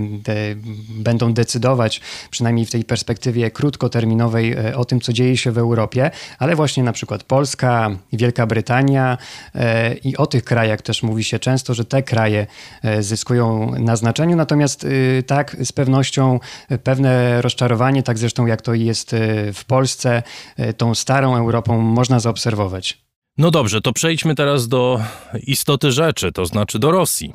[0.89, 6.11] będą decydować, przynajmniej w tej perspektywie krótkoterminowej, e, o tym, co dzieje się w Europie,
[6.39, 9.19] ale właśnie na przykład Polska, Wielka Brytania
[9.55, 12.47] e, i o tych krajach też mówi się często, że te kraje
[13.01, 14.87] zyskują na znaczeniu, natomiast
[15.27, 16.41] tak, z pewnością
[16.85, 19.17] pewne rozczarowanie, tak zresztą jak to jest
[19.55, 20.23] w Polsce,
[20.77, 22.99] tą starą Europą można zaobserwować.
[23.39, 25.01] No dobrze, to przejdźmy teraz do
[25.47, 27.33] istoty rzeczy, to znaczy do Rosji.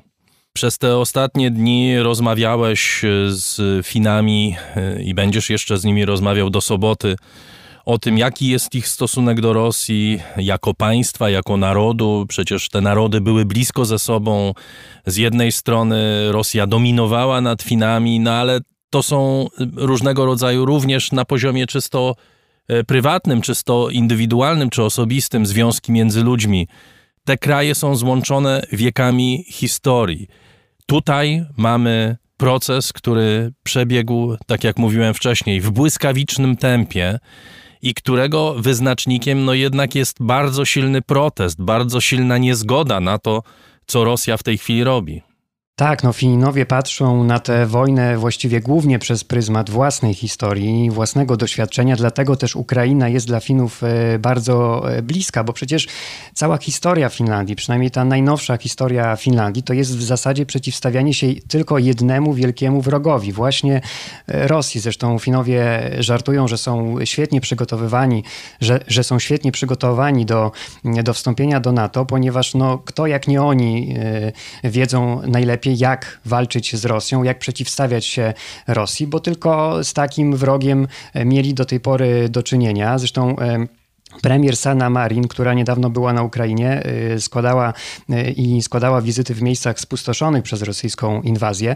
[0.53, 6.61] Przez te ostatnie dni rozmawiałeś z Finami e, i będziesz jeszcze z nimi rozmawiał do
[6.61, 7.15] soboty
[7.85, 12.25] o tym, jaki jest ich stosunek do Rosji jako państwa, jako narodu.
[12.29, 14.53] Przecież te narody były blisko ze sobą.
[15.05, 18.59] Z jednej strony Rosja dominowała nad Finami, no ale
[18.89, 22.34] to są różnego rodzaju również na poziomie czysto e,
[22.87, 26.67] prywatnym, czysto indywidualnym czy osobistym związki między ludźmi.
[27.23, 30.27] Te kraje są złączone wiekami historii.
[30.85, 37.19] Tutaj mamy proces, który przebiegł, tak jak mówiłem wcześniej, w błyskawicznym tempie
[37.81, 43.43] i którego wyznacznikiem no jednak jest bardzo silny protest, bardzo silna niezgoda na to,
[43.87, 45.21] co Rosja w tej chwili robi.
[45.77, 51.95] Tak, no Fininowie patrzą na tę wojnę właściwie głównie przez pryzmat własnej historii, własnego doświadczenia,
[51.95, 55.87] dlatego też Ukraina jest dla Finów e, bardzo e, bliska, bo przecież
[56.33, 61.77] cała historia Finlandii, przynajmniej ta najnowsza historia Finlandii, to jest w zasadzie przeciwstawianie się tylko
[61.77, 63.81] jednemu wielkiemu wrogowi, właśnie
[64.27, 64.81] e, Rosji.
[64.81, 68.23] Zresztą Finowie żartują, że są świetnie przygotowywani,
[68.61, 70.51] że, że są świetnie przygotowani do,
[71.03, 73.95] do wstąpienia do NATO, ponieważ no, kto jak nie oni
[74.63, 78.33] wiedzą najlepiej, jak walczyć z Rosją, jak przeciwstawiać się
[78.67, 82.97] Rosji, bo tylko z takim wrogiem e, mieli do tej pory do czynienia.
[82.97, 83.35] Zresztą
[84.21, 86.83] Premier Sana Marin, która niedawno była na Ukrainie,
[87.15, 87.73] y, składała
[88.09, 91.75] y, i składała wizyty w miejscach spustoszonych przez rosyjską inwazję,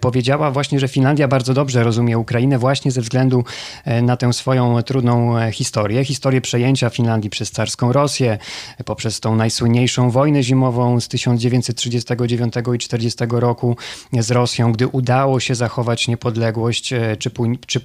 [0.00, 3.44] powiedziała właśnie, że Finlandia bardzo dobrze rozumie Ukrainę właśnie ze względu
[3.84, 6.04] e, na tę swoją trudną e, historię.
[6.04, 8.38] Historię przejęcia Finlandii przez carską Rosję,
[8.84, 13.76] poprzez tą najsłynniejszą wojnę zimową z 1939 i 1940 roku
[14.12, 17.30] z Rosją, gdy udało się zachować niepodległość, e, czy,
[17.66, 17.80] czy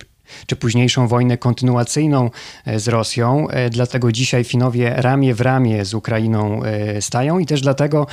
[0.47, 2.29] czy późniejszą wojnę kontynuacyjną
[2.65, 3.49] e, z Rosją.
[3.49, 8.07] E, dlatego dzisiaj Finowie ramię w ramię z Ukrainą e, stają i też dlatego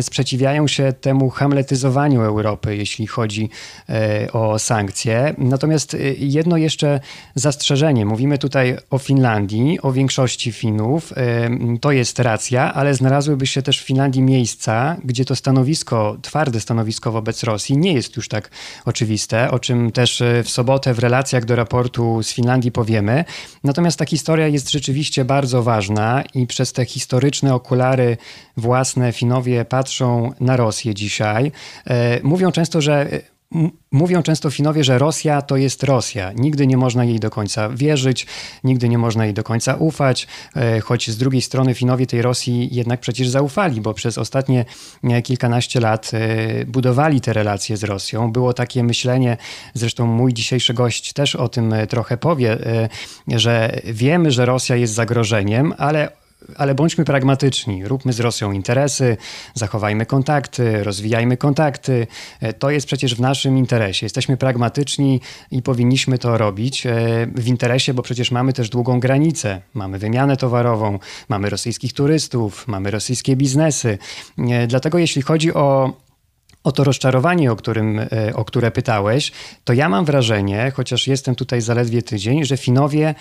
[0.00, 3.50] sprzeciwiają się temu hamletyzowaniu Europy, jeśli chodzi
[4.32, 5.34] o sankcje.
[5.38, 7.00] Natomiast jedno jeszcze
[7.34, 8.06] zastrzeżenie.
[8.06, 11.12] Mówimy tutaj o Finlandii, o większości Finów.
[11.80, 17.12] To jest racja, ale znalazłyby się też w Finlandii miejsca, gdzie to stanowisko, twarde stanowisko
[17.12, 18.50] wobec Rosji nie jest już tak
[18.84, 23.24] oczywiste, o czym też w sobotę w relacjach do do raportu z Finlandii powiemy.
[23.64, 28.16] Natomiast ta historia jest rzeczywiście bardzo ważna i przez te historyczne okulary
[28.56, 31.52] własne Finowie patrzą na Rosję dzisiaj.
[31.86, 33.06] E, mówią często, że
[33.92, 36.32] Mówią często Finowie, że Rosja to jest Rosja.
[36.32, 38.26] Nigdy nie można jej do końca wierzyć,
[38.64, 42.68] nigdy nie można jej do końca ufać, e, choć z drugiej strony Finowie tej Rosji
[42.72, 44.64] jednak przecież zaufali, bo przez ostatnie
[45.04, 48.32] e, kilkanaście lat e, budowali te relacje z Rosją.
[48.32, 49.36] Było takie myślenie,
[49.74, 52.58] zresztą mój dzisiejszy gość też o tym trochę powie,
[53.28, 56.21] że wiemy, że Rosja jest zagrożeniem, ale
[56.56, 59.16] ale bądźmy pragmatyczni, róbmy z Rosją interesy,
[59.54, 62.06] zachowajmy kontakty, rozwijajmy kontakty.
[62.40, 64.06] E, to jest przecież w naszym interesie.
[64.06, 66.92] Jesteśmy pragmatyczni i powinniśmy to robić e,
[67.34, 72.90] w interesie, bo przecież mamy też długą granicę, mamy wymianę towarową, mamy rosyjskich turystów, mamy
[72.90, 73.98] rosyjskie biznesy.
[74.38, 76.01] E, dlatego jeśli chodzi o
[76.64, 79.32] o to rozczarowanie, o, którym, e, o które pytałeś,
[79.64, 83.14] to ja mam wrażenie, chociaż jestem tutaj zaledwie tydzień, że Finowie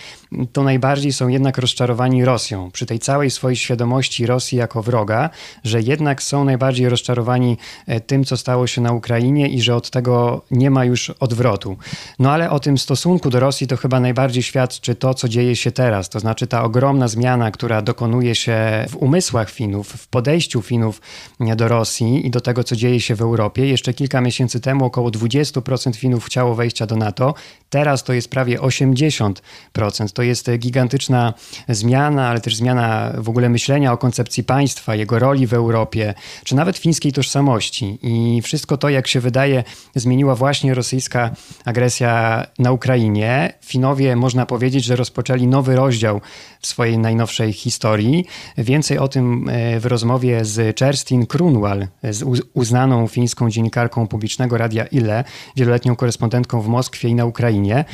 [0.53, 2.71] to najbardziej są jednak rozczarowani Rosją.
[2.71, 5.29] Przy tej całej swojej świadomości Rosji jako wroga,
[5.63, 9.89] że jednak są najbardziej rozczarowani e, tym, co stało się na Ukrainie i że od
[9.89, 11.77] tego nie ma już odwrotu.
[12.19, 15.71] No ale o tym stosunku do Rosji to chyba najbardziej świadczy to, co dzieje się
[15.71, 16.09] teraz.
[16.09, 21.01] To znaczy ta ogromna zmiana, która dokonuje się w umysłach Finów, w podejściu Finów
[21.55, 23.67] do Rosji i do tego, co dzieje się w Europie Europie.
[23.67, 27.33] Jeszcze kilka miesięcy temu około 20% Finów chciało wejścia do NATO.
[27.69, 29.33] Teraz to jest prawie 80%.
[30.13, 31.33] To jest gigantyczna
[31.69, 36.13] zmiana, ale też zmiana w ogóle myślenia o koncepcji państwa, jego roli w Europie,
[36.43, 37.99] czy nawet fińskiej tożsamości.
[38.01, 39.63] I wszystko to, jak się wydaje,
[39.95, 41.31] zmieniła właśnie rosyjska
[41.65, 43.53] agresja na Ukrainie.
[43.65, 46.21] Finowie, można powiedzieć, że rozpoczęli nowy rozdział
[46.59, 48.25] w swojej najnowszej historii.
[48.57, 54.57] Więcej o tym e, w rozmowie z Cherstin Krunwal, z uznaną fińską fińską dziennikarką publicznego
[54.57, 55.23] Radia Ile,
[55.55, 57.85] wieloletnią korespondentką w Moskwie i na Ukrainie.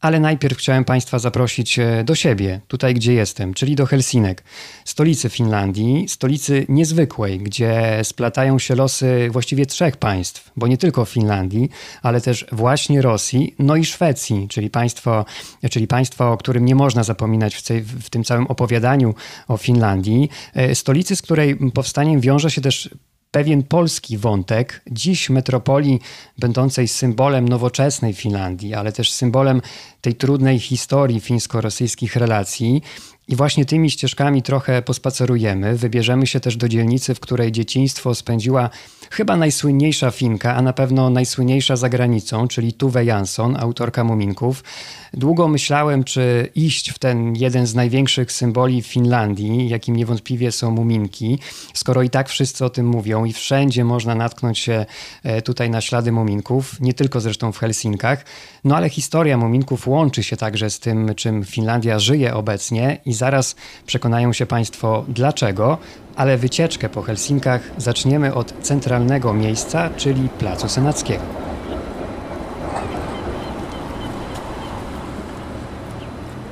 [0.00, 4.44] Ale najpierw chciałem Państwa zaprosić e, do siebie, tutaj gdzie jestem, czyli do Helsinek,
[4.84, 11.70] stolicy Finlandii, stolicy niezwykłej, gdzie splatają się losy właściwie trzech państw, bo nie tylko Finlandii,
[12.02, 15.24] ale też właśnie Rosji, no i Szwecji, czyli państwo,
[15.70, 19.14] czyli państwo o którym nie można zapominać w, tej, w tym całym opowiadaniu
[19.48, 20.30] o Finlandii.
[20.54, 22.90] E, stolicy, z której powstaniem wiąże się też
[23.32, 26.00] pewien polski wątek, dziś metropolii
[26.38, 29.62] będącej symbolem nowoczesnej Finlandii, ale też symbolem
[30.00, 32.82] tej trudnej historii fińsko-rosyjskich relacji.
[33.28, 35.76] I właśnie tymi ścieżkami trochę pospacerujemy.
[35.76, 38.70] Wybierzemy się też do dzielnicy, w której dzieciństwo spędziła
[39.10, 44.64] chyba najsłynniejsza Finka, a na pewno najsłynniejsza za granicą, czyli Tuve Jansson, autorka Muminków.
[45.14, 51.38] Długo myślałem, czy iść w ten jeden z największych symboli Finlandii, jakim niewątpliwie są Muminki,
[51.74, 54.86] skoro i tak wszyscy o tym mówią i wszędzie można natknąć się
[55.22, 58.24] e, tutaj na ślady Muminków, nie tylko zresztą w Helsinkach.
[58.64, 63.56] No ale historia Muminków łączy się także z tym, czym Finlandia żyje obecnie i zaraz
[63.86, 65.78] przekonają się Państwo dlaczego,
[66.16, 71.51] ale wycieczkę po Helsinkach zaczniemy od centralnego miejsca, czyli Placu Senackiego.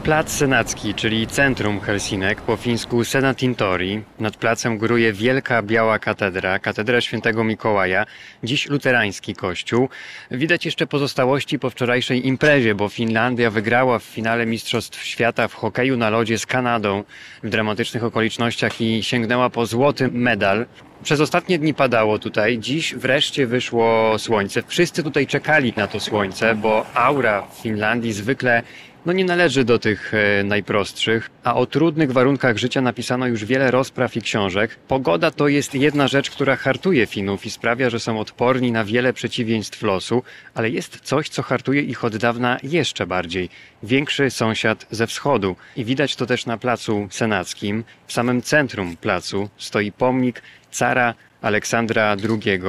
[0.04, 4.02] Plac Senacki, czyli centrum Helsinek, po fińsku Senatintori.
[4.18, 8.06] Nad placem góruje wielka biała katedra, katedra świętego Mikołaja,
[8.44, 9.88] dziś luterański kościół.
[10.30, 15.96] Widać jeszcze pozostałości po wczorajszej imprezie, bo Finlandia wygrała w finale Mistrzostw Świata w hokeju
[15.96, 17.04] na lodzie z Kanadą
[17.42, 20.66] w dramatycznych okolicznościach i sięgnęła po złoty medal.
[21.02, 24.62] Przez ostatnie dni padało tutaj, dziś wreszcie wyszło słońce.
[24.66, 28.62] Wszyscy tutaj czekali na to słońce, bo aura w Finlandii zwykle
[29.06, 33.70] no nie należy do tych e, najprostszych, a o trudnych warunkach życia napisano już wiele
[33.70, 34.76] rozpraw i książek.
[34.88, 39.12] Pogoda to jest jedna rzecz, która hartuje Finów i sprawia, że są odporni na wiele
[39.12, 40.22] przeciwieństw losu,
[40.54, 43.48] ale jest coś, co hartuje ich od dawna jeszcze bardziej.
[43.82, 45.56] Większy sąsiad ze wschodu.
[45.76, 47.84] I widać to też na placu senackim.
[48.06, 52.60] W samym centrum placu stoi pomnik cara Aleksandra II,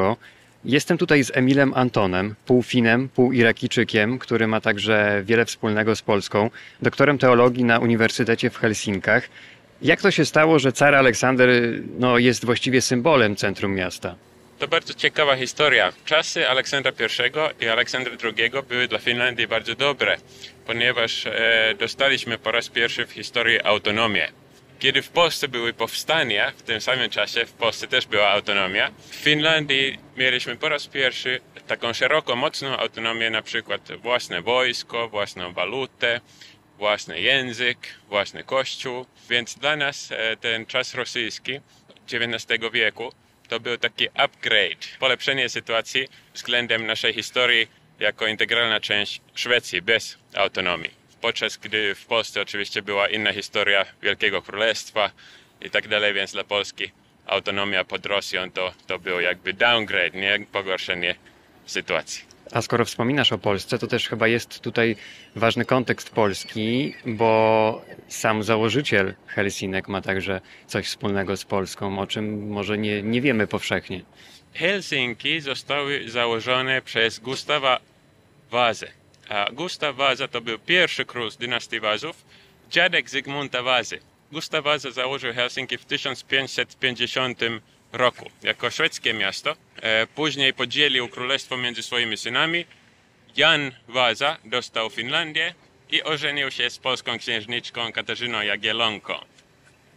[0.66, 6.02] Jestem tutaj z Emilem Antonem, pół Finem, pół Irakijczykiem, który ma także wiele wspólnego z
[6.02, 6.50] Polską,
[6.82, 9.30] doktorem teologii na Uniwersytecie w Helsinkach.
[9.82, 11.50] Jak to się stało, że car Aleksander
[12.00, 14.16] no, jest właściwie symbolem centrum miasta?
[14.60, 15.94] To bardzo ciekawa historia.
[16.06, 20.18] Czasy Aleksandra I i Aleksandra II były dla Finlandii bardzo dobre,
[20.66, 24.28] ponieważ e, dostaliśmy po raz pierwszy w historii autonomię.
[24.82, 28.92] Kiedy w Polsce były powstania, w tym samym czasie w Polsce też była autonomia.
[29.10, 35.54] W Finlandii mieliśmy po raz pierwszy taką szeroko, mocną autonomię, na przykład własne wojsko, własną
[35.54, 36.22] walutę,
[36.78, 37.78] własny język,
[38.10, 39.06] własny kościół.
[39.30, 41.60] Więc dla nas e, ten czas rosyjski
[42.14, 43.12] XIX wieku
[43.50, 47.68] to był taki upgrade, polepszenie sytuacji względem naszej historii
[48.00, 54.42] jako integralna część Szwecji bez autonomii podczas gdy w Polsce oczywiście była inna historia Wielkiego
[54.42, 55.12] Królestwa
[55.62, 56.92] i tak dalej, więc dla Polski
[57.26, 61.16] autonomia pod Rosją to, to był jakby downgrade, nie pogorszenie
[61.66, 62.32] sytuacji.
[62.52, 64.96] A skoro wspominasz o Polsce, to też chyba jest tutaj
[65.36, 72.48] ważny kontekst Polski, bo sam założyciel Helsinek ma także coś wspólnego z Polską, o czym
[72.48, 74.02] może nie, nie wiemy powszechnie.
[74.54, 77.80] Helsinki zostały założone przez Gustawa
[78.52, 79.01] Wazę.
[79.52, 82.26] Gustaw Waza to był pierwszy król z dynastii Wazów,
[82.70, 84.00] dziadek Zygmunta Wazy.
[84.32, 87.40] Gustaw Waza założył Helsinki w 1550
[87.92, 89.56] roku jako szwedzkie miasto.
[89.82, 92.66] E, później podzielił królestwo między swoimi synami.
[93.38, 95.54] Jan Waza dostał Finlandię
[95.92, 99.14] i ożenił się z polską księżniczką Katarzyną Jagiellonką,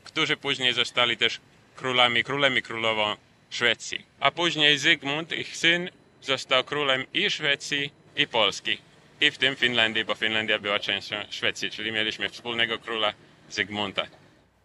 [0.04, 1.40] którzy później zostali też
[1.76, 3.16] królami, królem i królową
[3.50, 4.06] Szwecji.
[4.20, 5.90] A później Zygmunt, ich syn,
[6.22, 8.78] został królem i Szwecji, i Polski
[9.26, 13.12] i w tym Finlandii, bo Finlandia była częścią Szwecji, czyli mieliśmy wspólnego króla
[13.50, 14.02] Zygmunta.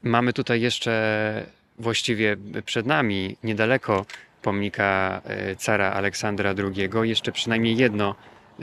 [0.04, 1.46] Mamy tutaj jeszcze
[1.80, 4.06] właściwie przed nami, niedaleko
[4.42, 8.16] pomnika e, cara Aleksandra II, jeszcze przynajmniej jedno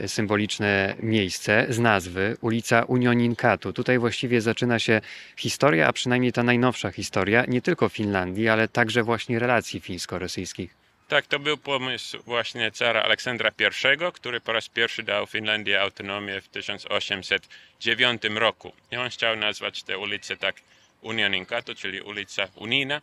[0.07, 3.73] symboliczne miejsce z nazwy ulica Unioninkatu.
[3.73, 5.01] Tutaj właściwie zaczyna się
[5.37, 10.86] historia, a przynajmniej ta najnowsza historia, nie tylko Finlandii, ale także właśnie relacji fińsko-rosyjskich.
[11.07, 16.41] Tak, to był pomysł właśnie cara Aleksandra I, który po raz pierwszy dał Finlandii autonomię
[16.41, 18.73] w 1809 roku.
[18.91, 20.55] I on chciał nazwać tę ulicę tak
[21.01, 23.01] Unioninkatu, czyli ulica Unina,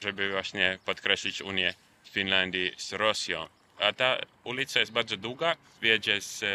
[0.00, 1.74] żeby właśnie podkreślić Unię
[2.10, 3.48] Finlandii z Rosją.
[3.78, 6.46] A ta ulica jest bardzo długa, wiedzie z e,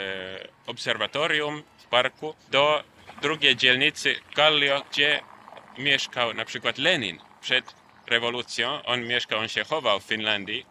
[0.67, 2.83] obserwatorium w parku do
[3.21, 5.21] drugiej dzielnicy Kallio, gdzie
[5.77, 7.75] mieszkał na przykład Lenin przed
[8.07, 8.83] rewolucją.
[8.83, 10.65] On mieszkał, on się chował w Finlandii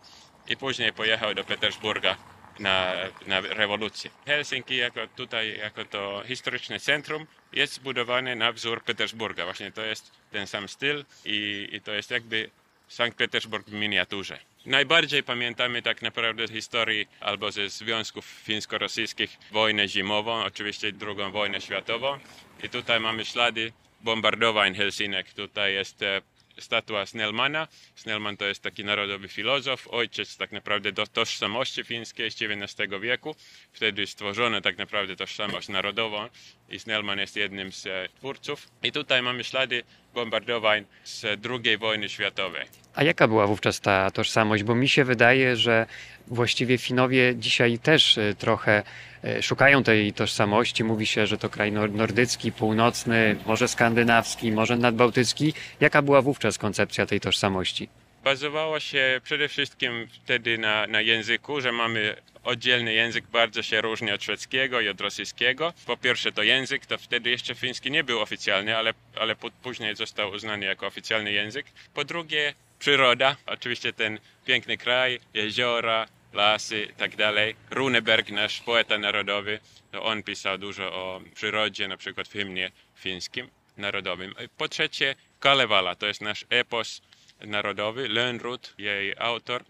[0.48, 2.16] i później pojechał do Petersburga
[2.58, 2.94] na,
[3.26, 4.10] na rewolucję.
[4.26, 9.44] Helsinki jako tutaj, jako to historyczne centrum jest zbudowane na wzór Petersburga.
[9.44, 12.50] Właśnie to jest ten sam styl i, i to jest jakby
[12.88, 14.38] Sankt Petersburg w miniaturze.
[14.66, 22.18] Najbardziej pamiętamy tak naprawdę historii albo ze związków fińsko-rosyjskich wojnę zimową, oczywiście drugą wojnę światową.
[22.62, 25.32] I tutaj mamy ślady bombardowań Helsinek.
[25.32, 26.22] Tutaj jest e,
[26.58, 27.68] statua Snellmana.
[27.94, 33.36] Snellman to jest taki narodowy filozof, ojciec tak naprawdę do tożsamości fińskiej z XIX wieku.
[33.72, 36.28] Wtedy stworzono tak naprawdę tożsamość narodową
[36.68, 38.68] i Snellman jest jednym z e, twórców.
[38.82, 39.82] I tutaj mamy ślady
[40.16, 42.64] bombardowań z II wojny światowej.
[42.94, 44.62] A jaka była wówczas ta tożsamość?
[44.62, 45.86] Bo mi się wydaje, że
[46.26, 48.82] właściwie Finowie dzisiaj też e, trochę
[49.24, 50.84] e, szukają tej tożsamości.
[50.84, 55.52] Mówi się, że to kraj nordycki, północny, może skandynawski, może nadbałtycki.
[55.80, 57.88] Jaka była wówczas koncepcja tej tożsamości?
[58.26, 64.12] Bazowało się przede wszystkim wtedy na, na języku, że mamy oddzielny język, bardzo się różni
[64.12, 65.72] od szwedzkiego i od rosyjskiego.
[65.86, 70.30] Po pierwsze to język, to wtedy jeszcze fiński nie był oficjalny, ale, ale później został
[70.30, 71.66] uznany jako oficjalny język.
[71.94, 77.56] Po drugie przyroda, oczywiście ten piękny kraj, jeziora, lasy i tak dalej.
[77.70, 79.60] Runeberg, nasz poeta narodowy,
[79.92, 84.34] to on pisał dużo o przyrodzie, na przykład w hymnie fińskim narodowym.
[84.56, 87.02] Po trzecie Kalevala, to jest nasz epos
[87.40, 88.08] narodowy.
[88.08, 89.64] Lönnrot, jej autor,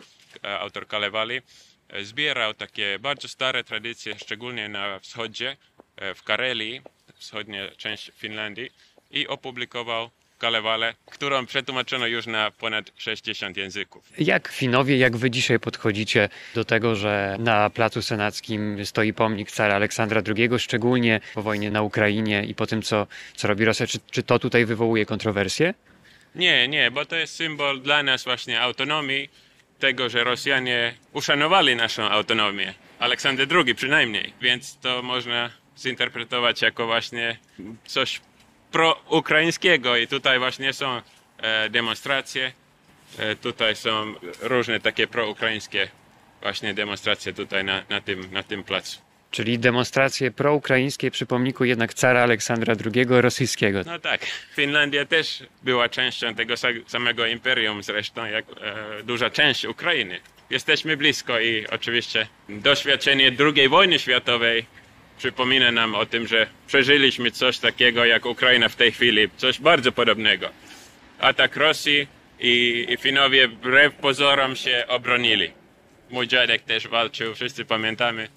[0.44, 1.40] e, autor Kalevali,
[1.88, 5.56] e, zbierał takie bardzo stare tradycje, szczególnie na wschodzie,
[5.96, 6.80] e, w Karelii,
[7.14, 8.70] wschodnia część Finlandii
[9.10, 14.12] i opublikował Kalewale, którą przetłumaczono już na ponad 60 języków.
[14.18, 19.74] Jak Finowie, jak wy dzisiaj podchodzicie do tego, że na Placu Senackim stoi pomnik cara
[19.74, 23.06] Aleksandra II, szczególnie po wojnie na Ukrainie i po tym, co,
[23.36, 23.86] co robi Rosja?
[23.86, 25.74] Czy, czy to tutaj wywołuje kontrowersje?
[26.36, 29.30] Nie, nie, bo to jest symbol dla nas właśnie autonomii,
[29.78, 32.74] tego, że Rosjanie uszanowali naszą autonomię.
[32.98, 37.36] Aleksander II przynajmniej, więc to można zinterpretować jako właśnie
[37.86, 38.20] coś
[38.72, 41.02] proukraińskiego i tutaj właśnie są
[41.38, 42.52] e, demonstracje,
[43.18, 45.88] e, tutaj są różne takie proukraińskie
[46.42, 49.05] właśnie demonstracje tutaj na, na, tym, na tym placu.
[49.30, 53.80] Czyli demonstracje proukraińskie przy pomniku jednak cara Aleksandra II rosyjskiego.
[53.86, 54.20] No tak.
[54.54, 56.54] Finlandia też była częścią tego
[56.86, 60.20] samego imperium zresztą, jak e, duża część Ukrainy.
[60.50, 64.66] Jesteśmy blisko i oczywiście doświadczenie II wojny światowej
[65.18, 69.92] przypomina nam o tym, że przeżyliśmy coś takiego jak Ukraina w tej chwili, coś bardzo
[69.92, 70.48] podobnego.
[71.18, 72.06] Atak Rosji
[72.40, 75.50] i, i Finowie wbrew pozorom się obronili.
[76.10, 78.28] Mój dziadek też walczył, wszyscy pamiętamy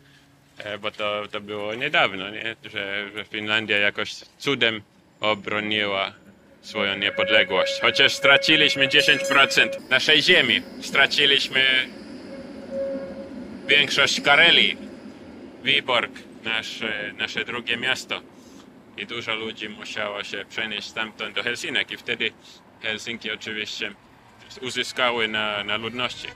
[0.82, 2.56] bo to, to było niedawno, nie?
[2.64, 4.82] Że, że Finlandia jakoś cudem
[5.20, 6.14] obroniła
[6.62, 7.80] swoją niepodległość.
[7.82, 11.64] Chociaż straciliśmy 10% naszej ziemi, straciliśmy
[13.68, 14.78] większość Karelii,
[15.64, 16.12] Wiborg,
[16.44, 18.22] nasze, nasze drugie miasto.
[18.98, 22.32] I dużo ludzi musiało się przenieść stamtąd do Helsinek i wtedy
[22.82, 23.92] Helsinki oczywiście
[24.62, 26.28] uzyskały na, na ludności.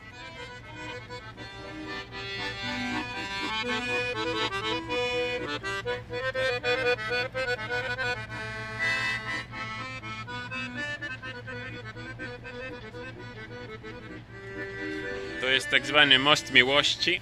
[15.54, 17.22] Jest tak zwany most miłości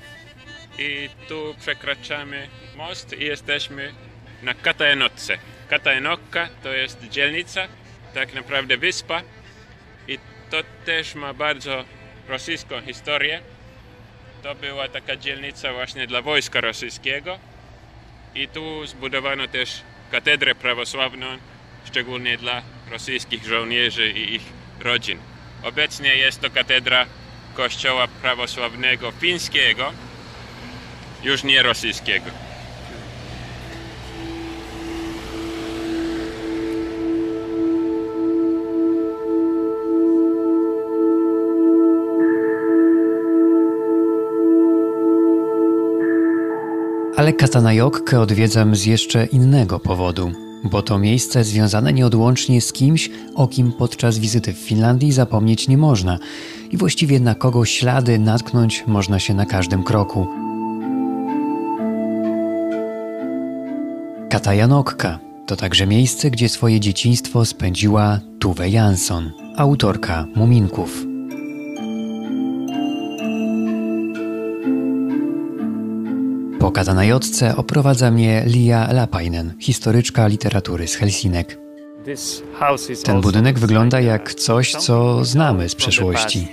[0.77, 3.93] i tu przekraczamy most i jesteśmy
[4.43, 5.38] na Katajanotce.
[5.69, 7.67] Katajanokka to jest dzielnica,
[8.13, 9.21] tak naprawdę wyspa
[10.07, 10.19] i
[10.49, 11.86] to też ma bardzo
[12.27, 13.41] rosyjską historię.
[14.43, 17.39] To była taka dzielnica właśnie dla wojska rosyjskiego
[18.36, 21.38] i tu zbudowano też katedrę prawosławną,
[21.86, 22.61] szczególnie dla
[22.91, 24.43] rosyjskich żołnierzy i ich
[24.79, 25.19] rodzin.
[25.63, 27.05] Obecnie jest to katedra
[27.55, 29.91] kościoła prawosławnego fińskiego,
[31.23, 32.25] już nie rosyjskiego.
[47.15, 50.31] Ale Katanajokkę odwiedzam z jeszcze innego powodu,
[50.64, 55.78] bo to miejsce związane nieodłącznie z kimś, o kim podczas wizyty w Finlandii zapomnieć nie
[55.78, 56.20] można
[56.72, 60.28] i właściwie na kogo ślady natknąć można się na każdym kroku.
[64.30, 71.11] Katajanokka to także miejsce, gdzie swoje dzieciństwo spędziła Tuve Jansson, autorka Muminków.
[76.62, 81.57] Po Katanajotce oprowadza mnie Lia Lapainen, historyczka literatury z Helsinek.
[83.03, 86.47] Ten budynek wygląda jak coś, co znamy z przeszłości.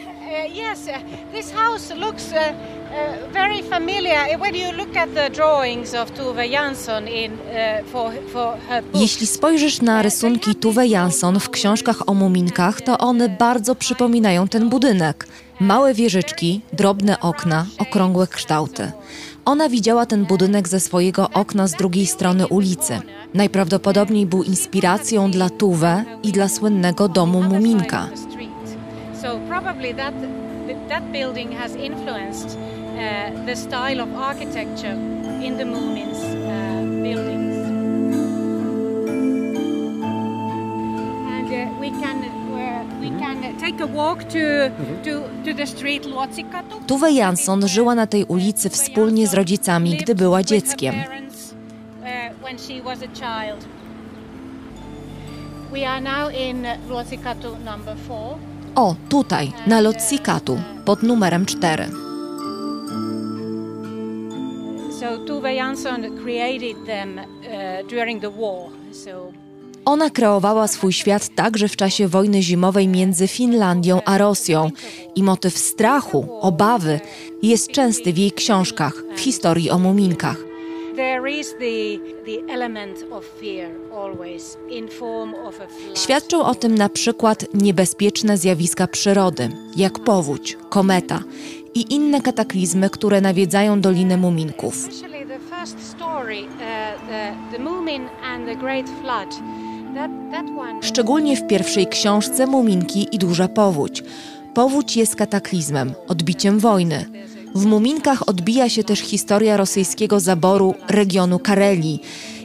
[8.95, 14.69] Jeśli spojrzysz na rysunki Tuve Jansson w książkach o muminkach, to one bardzo przypominają ten
[14.69, 15.27] budynek.
[15.61, 18.93] Małe wieżyczki, drobne okna, okrągłe kształty.
[19.49, 23.01] Ona widziała ten budynek ze swojego okna z drugiej strony ulicy.
[23.35, 28.09] Najprawdopodobniej był inspiracją dla Tuwe i dla słynnego domu Muminka.
[29.97, 30.15] That
[46.87, 50.95] Tuve Jansson żyła na tej ulicy wspólnie z rodzicami, gdy była dzieckiem.
[50.95, 51.05] uh.
[58.75, 61.89] O, tutaj, na Lotsikatu, pod numerem 4.
[65.01, 68.71] So Tuve Jansson created them uh, during the war.
[69.89, 74.71] Ona kreowała swój świat także w czasie wojny zimowej między Finlandią a Rosją
[75.15, 77.01] i motyw strachu, obawy
[77.43, 80.37] jest częsty w jej książkach, w historii o muminkach.
[85.95, 91.23] Świadczą o tym na przykład niebezpieczne zjawiska przyrody, jak powódź, kometa
[91.75, 94.75] i inne kataklizmy, które nawiedzają Dolinę Muminków.
[100.81, 104.03] Szczególnie w pierwszej książce Muminki i Duża Powódź.
[104.55, 107.05] Powódź jest kataklizmem, odbiciem wojny.
[107.55, 112.01] W Muminkach odbija się też historia rosyjskiego zaboru regionu Karelii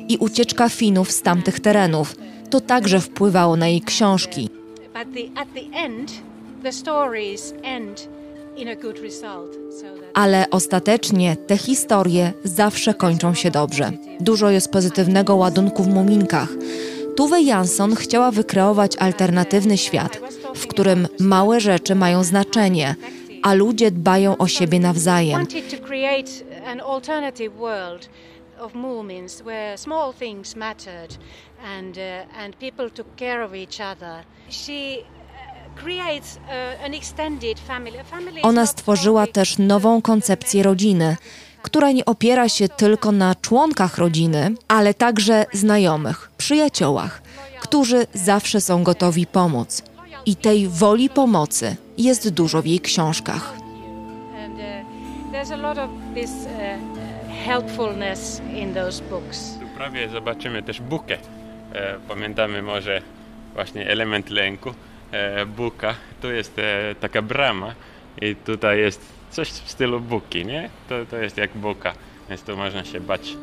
[0.07, 2.15] i ucieczka Finów z tamtych terenów.
[2.49, 4.49] To także wpływało na jej książki.
[10.13, 13.91] Ale ostatecznie te historie zawsze kończą się dobrze.
[14.19, 16.49] Dużo jest pozytywnego ładunku w Muminkach.
[17.16, 20.20] Tuve Jansson chciała wykreować alternatywny świat,
[20.55, 22.95] w którym małe rzeczy mają znaczenie,
[23.43, 25.41] a ludzie dbają o siebie nawzajem.
[25.41, 25.47] uh,
[36.76, 36.93] uh,
[38.39, 41.18] uh, Ona stworzyła też nową koncepcję rodziny,
[41.64, 47.22] która nie opiera się tylko na członkach rodziny, ale także znajomych, przyjaciołach,
[47.61, 49.84] którzy zawsze są gotowi pomóc.
[50.26, 53.53] I tej woli pomocy jest dużo w jej książkach.
[53.53, 53.59] Uh,
[54.49, 54.84] uh.
[59.59, 61.18] Tu prawie zobaczymy też bukę.
[61.74, 63.01] E, pamiętamy może
[63.53, 64.74] właśnie element lęku,
[65.11, 65.95] e, buka.
[66.22, 67.74] Tu jest e, taka brama
[68.22, 70.69] i tutaj jest coś w stylu buki, nie?
[70.89, 71.93] To, to jest jak buka,
[72.29, 73.38] więc tu można się bać.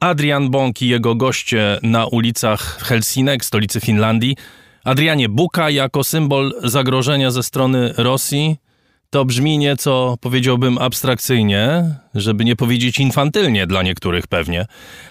[0.00, 4.36] Adrian Bąk i jego goście na ulicach Helsinek, stolicy Finlandii.
[4.84, 8.56] Adrianie, Buka jako symbol zagrożenia ze strony Rosji
[9.12, 14.66] to brzmi nieco, powiedziałbym, abstrakcyjnie, żeby nie powiedzieć infantylnie dla niektórych pewnie,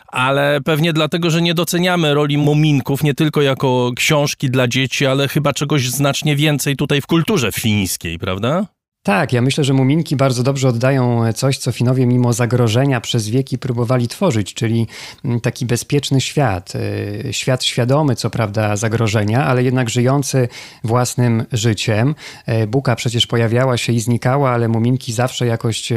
[0.08, 5.28] ale pewnie dlatego, że nie doceniamy roli muminków nie tylko jako książki dla dzieci, ale
[5.28, 8.66] chyba czegoś znacznie więcej tutaj w kulturze fińskiej, prawda?
[9.04, 13.58] Tak, ja myślę, że muminki bardzo dobrze oddają coś, co Finowie mimo zagrożenia przez wieki
[13.58, 14.88] próbowali tworzyć, czyli
[15.26, 16.74] mm, taki bezpieczny świat.
[16.76, 20.48] y, Świat świadomy, co prawda, zagrożenia, ale jednak żyjący
[20.84, 22.16] własnym życiem.
[22.64, 25.94] Y, Buka przecież pojawiała się i znikała, ale muminki zawsze jakoś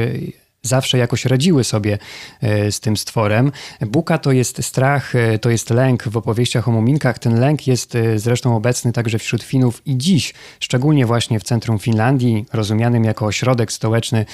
[0.64, 1.98] zawsze jakoś radziły sobie
[2.40, 3.52] e, z tym stworem.
[3.80, 7.18] Buka to jest strach, e, to jest lęk w opowieściach o muminkach.
[7.18, 11.78] Ten lęk jest e, zresztą obecny także wśród Finów i dziś, szczególnie właśnie w centrum
[11.78, 14.26] Finlandii, rozumianym jako ośrodek stołeczny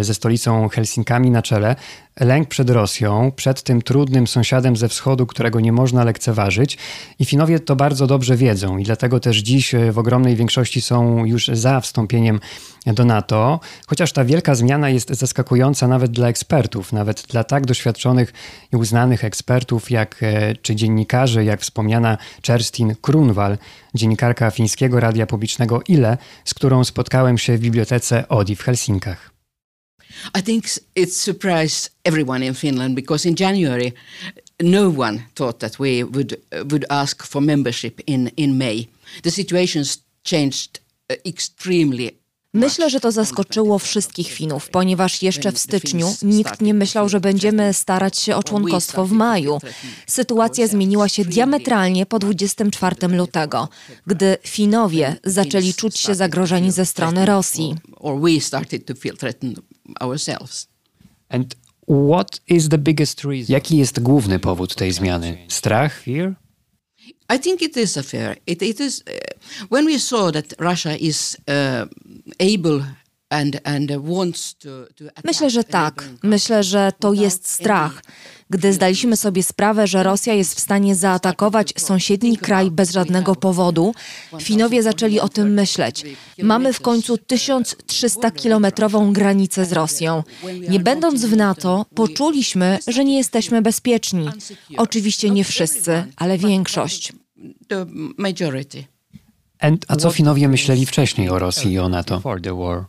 [0.00, 1.76] ze stolicą Helsinkami na czele.
[2.20, 6.78] Lęk przed Rosją, przed tym trudnym sąsiadem ze wschodu, którego nie można lekceważyć.
[7.18, 11.24] I Finowie to bardzo dobrze wiedzą i dlatego też dziś e, w ogromnej większości są
[11.24, 12.40] już za wstąpieniem
[12.86, 18.32] do NATO, chociaż ta wielka zmiana jest zaskakująca nawet dla ekspertów, nawet dla tak doświadczonych
[18.72, 23.58] i uznanych ekspertów jak e, czy dziennikarzy, jak wspomniana Kerstin Krunwal,
[23.94, 29.37] dziennikarka fińskiego radia publicznego ILE, z którą spotkałem się w bibliotece Odi w Helsinkach.
[30.38, 30.64] I think
[30.94, 33.92] it surprised everyone in Finland because in January,
[34.62, 36.36] no one thought that we would
[36.70, 38.88] would ask for membership in in May.
[39.22, 42.18] The situation's changed uh, extremely.
[42.54, 47.74] Myślę, że to zaskoczyło wszystkich Finów, ponieważ jeszcze w styczniu nikt nie myślał, że będziemy
[47.74, 49.58] starać się o członkostwo w maju.
[50.06, 53.68] Sytuacja zmieniła się diametralnie po 24 lutego,
[54.06, 57.76] gdy Finowie zaczęli czuć się zagrożeni ze strony Rosji.
[60.00, 60.68] Ourselves.
[61.28, 61.54] And
[61.86, 63.52] what is the biggest reason?
[63.52, 65.38] Jaki jest główny powód tej zmiany?
[65.48, 66.00] Strach?
[66.00, 66.34] Fear?
[67.34, 68.36] I think it is a fair.
[68.46, 71.86] It, it is uh, when we saw that Russia is uh,
[72.40, 72.84] able
[73.30, 76.04] and and wants to, to Myślę, że tak.
[76.22, 78.02] Myślę, że to jest strach.
[78.50, 83.94] Gdy zdaliśmy sobie sprawę, że Rosja jest w stanie zaatakować sąsiedni kraj bez żadnego powodu,
[84.42, 86.04] Finowie zaczęli o tym myśleć.
[86.42, 90.22] Mamy w końcu 1300-kilometrową granicę z Rosją.
[90.68, 94.28] Nie będąc w NATO, poczuliśmy, że nie jesteśmy bezpieczni.
[94.76, 97.12] Oczywiście nie wszyscy, ale większość.
[99.88, 102.16] A co Finowie myśleli wcześniej o Rosji i o NATO?
[102.16, 102.84] Before the war.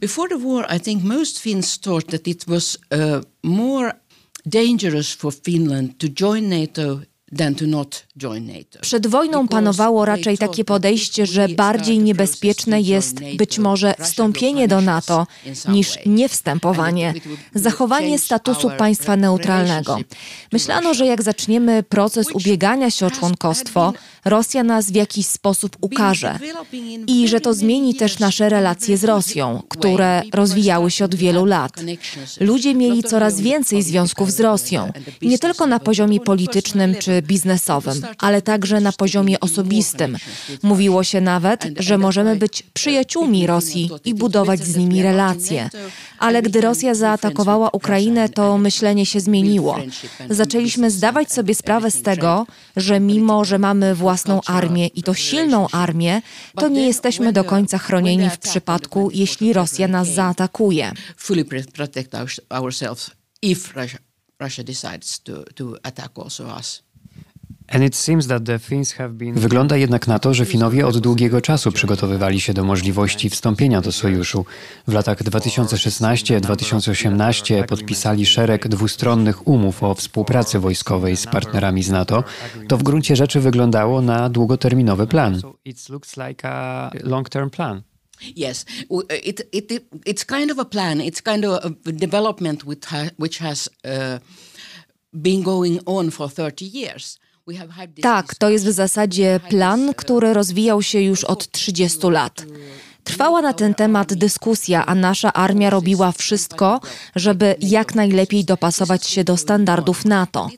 [0.00, 3.92] Before the war, I think most Finns thought that it was uh, more
[4.48, 7.02] dangerous for Finland to join NATO
[7.38, 8.78] than to not join NATO.
[8.80, 15.26] Przed wojną panowało raczej takie podejście, że bardziej niebezpieczne jest być może wstąpienie do NATO
[15.68, 17.14] niż niewstępowanie,
[17.54, 19.98] zachowanie statusu państwa neutralnego.
[20.52, 23.92] Myślano, że jak zaczniemy proces ubiegania się o członkostwo,
[24.24, 26.38] Rosja nas w jakiś sposób ukaże
[27.06, 31.72] i że to zmieni też nasze relacje z Rosją, które rozwijały się od wielu lat.
[32.40, 38.42] Ludzie mieli coraz więcej związków z Rosją, nie tylko na poziomie politycznym czy biznesowym, ale
[38.42, 40.16] także na poziomie osobistym.
[40.62, 45.70] Mówiło się nawet, że możemy być przyjaciółmi Rosji i budować z nimi relacje.
[46.18, 49.78] Ale gdy Rosja zaatakowała Ukrainę, to myślenie się zmieniło.
[50.30, 52.46] Zaczęliśmy zdawać sobie sprawę z tego,
[52.76, 56.22] że mimo, że mamy własną armię i to silną armię,
[56.56, 60.92] to nie jesteśmy do końca chronieni w przypadku, jeśli Rosja nas zaatakuje.
[63.42, 63.98] If Russia,
[64.40, 66.82] Russia decides to, to attack also us.
[69.34, 73.92] Wygląda jednak na to, że Finowie od długiego czasu przygotowywali się do możliwości wstąpienia do
[73.92, 74.44] sojuszu.
[74.86, 82.24] W latach 2016-2018 podpisali szereg dwustronnych umów o współpracy wojskowej z partnerami z NATO.
[82.68, 85.40] To w gruncie rzeczy wyglądało na długoterminowy plan.
[88.36, 88.66] Yes,
[89.24, 89.72] it, it,
[90.06, 90.98] it's kind of a plan.
[90.98, 93.90] It's kind of a development which has, which has uh,
[95.12, 97.18] been going on for 30 years.
[98.02, 102.44] Tak, to jest w zasadzie plan, który rozwijał się już od 30 lat.
[103.04, 106.80] Trwała na ten temat dyskusja, a nasza armia robiła wszystko,
[107.16, 110.48] żeby jak najlepiej dopasować się do standardów NATO.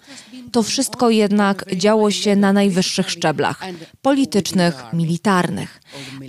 [0.52, 3.60] To wszystko jednak działo się na najwyższych szczeblach
[4.02, 5.80] politycznych, militarnych.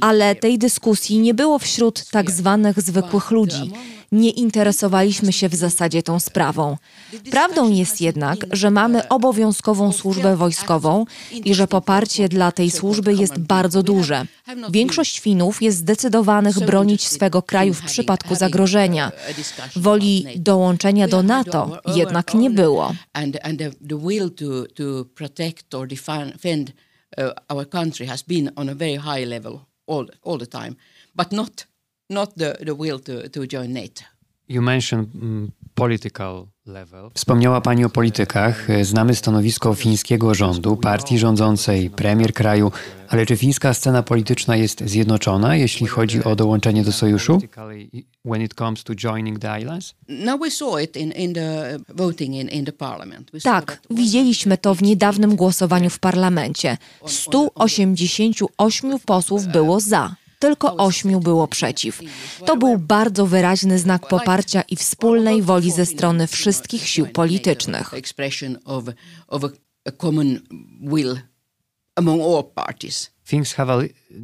[0.01, 3.71] Ale tej dyskusji nie było wśród tak zwanych zwykłych ludzi
[4.15, 6.77] nie interesowaliśmy się w zasadzie tą sprawą.
[7.31, 13.37] Prawdą jest jednak, że mamy obowiązkową służbę wojskową i że poparcie dla tej służby jest
[13.37, 14.25] bardzo duże.
[14.69, 19.11] Większość Finów jest zdecydowanych bronić swego kraju w przypadku zagrożenia.
[19.75, 22.93] Woli dołączenia do NATO jednak nie było.
[27.49, 30.75] Our country has been on a very high level all, all the time,
[31.15, 31.67] but not
[32.09, 34.03] not the, the will to, to join NATO.
[34.49, 37.09] You mentioned mm, political level.
[37.13, 38.67] Wspomniała Pani o politykach.
[38.81, 42.71] Znamy stanowisko fińskiego rządu, partii rządzącej, premier kraju,
[43.07, 47.41] ale czy fińska scena polityczna jest zjednoczona, jeśli chodzi o dołączenie do sojuszu?
[48.25, 49.95] When it comes to joining the islands?
[53.43, 56.77] Tak, widzieliśmy to w niedawnym głosowaniu w parlamencie.
[57.05, 62.01] 188 posłów było za tylko ośmiu było przeciw.
[62.45, 67.93] To był bardzo wyraźny znak poparcia i wspólnej woli ze strony wszystkich sił politycznych.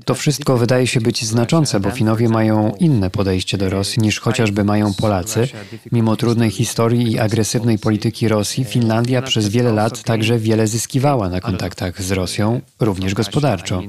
[0.06, 4.64] To wszystko wydaje się być znaczące, bo Finowie mają inne podejście do Rosji niż chociażby
[4.64, 5.48] mają Polacy.
[5.92, 11.42] Mimo trudnej historii i agresywnej polityki Rosji, Finlandia przez wiele lat także wiele zyskiwała na
[11.42, 13.82] kontaktach z Rosją, również gospodarczo.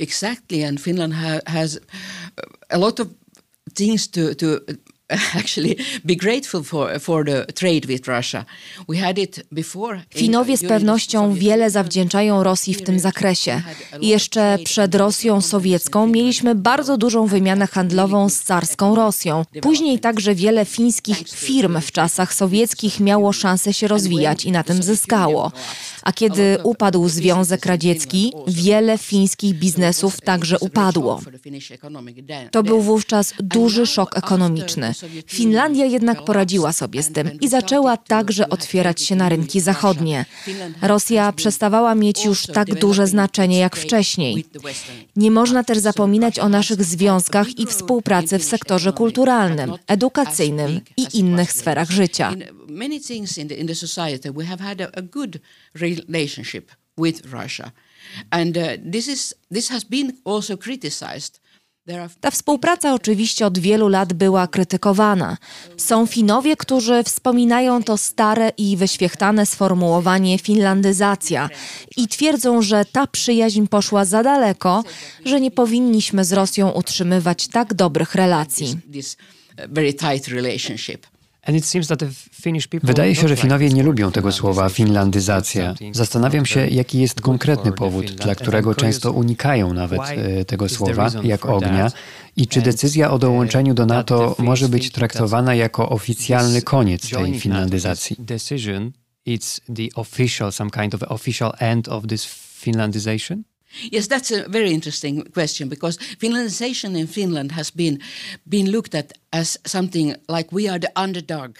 [0.00, 1.80] Exactly, and Finland ha has
[2.68, 3.08] a lot of
[3.74, 4.46] things to, to
[10.14, 13.62] Finowie z pewnością wiele zawdzięczają Rosji w tym zakresie.
[14.00, 19.44] I jeszcze przed Rosją sowiecką mieliśmy bardzo dużą wymianę handlową z carską Rosją.
[19.62, 24.82] Później także wiele fińskich firm w czasach sowieckich miało szansę się rozwijać i na tym
[24.82, 25.52] zyskało.
[26.02, 31.20] A kiedy upadł Związek Radziecki, wiele fińskich biznesów także upadło.
[32.50, 34.94] To był wówczas duży szok ekonomiczny.
[35.26, 40.24] Finlandia jednak poradziła sobie z tym i zaczęła także otwierać się na rynki zachodnie.
[40.82, 44.44] Rosja przestawała mieć już tak duże znaczenie jak wcześniej.
[45.16, 51.52] Nie można też zapominać o naszych związkach i współpracy w sektorze kulturalnym, edukacyjnym i innych
[51.52, 52.34] sferach życia.
[56.98, 57.72] With Russia.
[58.30, 61.39] And uh, this, is, this has been also criticized.
[62.20, 65.36] Ta współpraca oczywiście od wielu lat była krytykowana.
[65.76, 71.48] Są Finowie, którzy wspominają to stare i wyświechtane sformułowanie finlandyzacja
[71.96, 74.84] i twierdzą, że ta przyjaźń poszła za daleko,
[75.24, 78.78] że nie powinniśmy z Rosją utrzymywać tak dobrych relacji.
[82.82, 85.74] Wydaje się, że Finowie nie lubią tego słowa finlandyzacja.
[85.92, 91.46] Zastanawiam się, jaki jest konkretny powód, dla którego często unikają nawet e, tego słowa, jak
[91.46, 91.92] ognia,
[92.36, 98.16] i czy decyzja o dołączeniu do NATO może być traktowana jako oficjalny koniec tej finlandyzacji.
[99.28, 102.24] It's the official, some kind of official end of this
[102.60, 103.42] finlandization?
[103.90, 108.00] Yes, that's a very interesting question because Finlandization in Finland has been
[108.48, 111.56] been looked at as something like we are the underdog.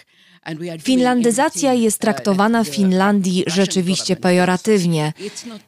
[0.79, 5.13] Finlandyzacja jest traktowana w Finlandii rzeczywiście pejoratywnie,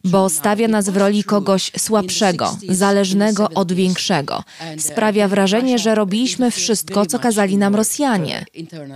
[0.04, 4.44] bo stawia nas w roli kogoś słabszego, zależnego od większego.
[4.78, 8.46] Sprawia wrażenie, że robiliśmy wszystko, co kazali nam Rosjanie.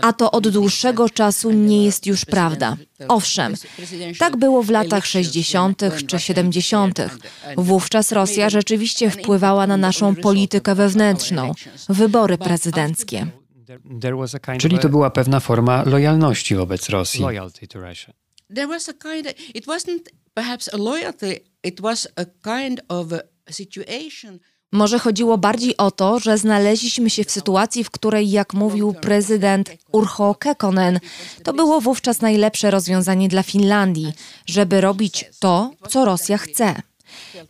[0.01, 2.77] A to od dłuższego czasu nie jest już prawda.
[3.07, 3.55] Owszem,
[4.19, 5.81] tak było w latach 60.
[6.07, 6.99] czy 70.
[7.57, 11.53] Wówczas Rosja rzeczywiście wpływała na naszą politykę wewnętrzną,
[11.89, 13.27] wybory prezydenckie.
[14.59, 17.21] Czyli to była pewna forma lojalności wobec Rosji.
[24.71, 29.71] Może chodziło bardziej o to, że znaleźliśmy się w sytuacji, w której, jak mówił prezydent
[29.91, 30.99] Urho Kekkonen,
[31.43, 34.13] to było wówczas najlepsze rozwiązanie dla Finlandii,
[34.45, 36.75] żeby robić to, co Rosja chce.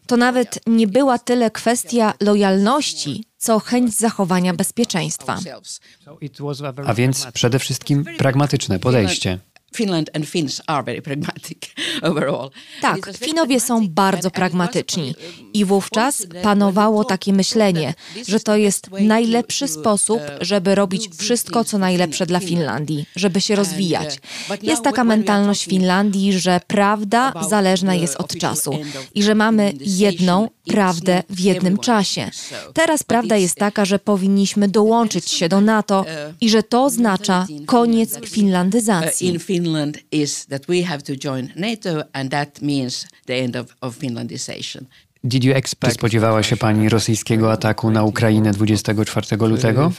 [0.08, 5.40] To nawet nie była tyle kwestia lojalności, co chęć zachowania bezpieczeństwa.
[6.86, 9.40] A więc przede wszystkim pragmatyczne podejście.
[9.76, 11.58] Finland and Finns are very pragmatic
[12.10, 12.50] overall.
[12.82, 15.16] Tak, Finowie są bardzo pragmatyczni
[15.54, 17.94] i wówczas panowało takie myślenie,
[18.28, 24.20] że to jest najlepszy sposób, żeby robić wszystko, co najlepsze dla Finlandii, żeby się rozwijać.
[24.62, 28.72] Jest taka mentalność Finlandii, że prawda zależna jest od czasu
[29.16, 32.32] i że mamy jedną prawdę w jednym czasie.
[32.74, 36.06] Teraz prawda jest taka, że powinniśmy dołączyć się do NATO
[36.42, 39.40] i że to oznacza koniec finlandyzacji.
[39.58, 43.98] Finland is that we have to join NATO and that means the end of, of
[43.98, 44.86] Finlandization.
[45.24, 49.92] Did you expect, Czy spodziewała się pani rosyjskiego ataku na Ukrainę 24 lutego?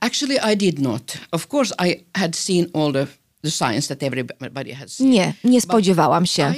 [0.00, 1.18] Actually I did not.
[1.32, 3.06] Of course I had seen all the,
[3.42, 5.10] the signs that everybody has seen.
[5.10, 6.54] Nie, nie spodziewałam się.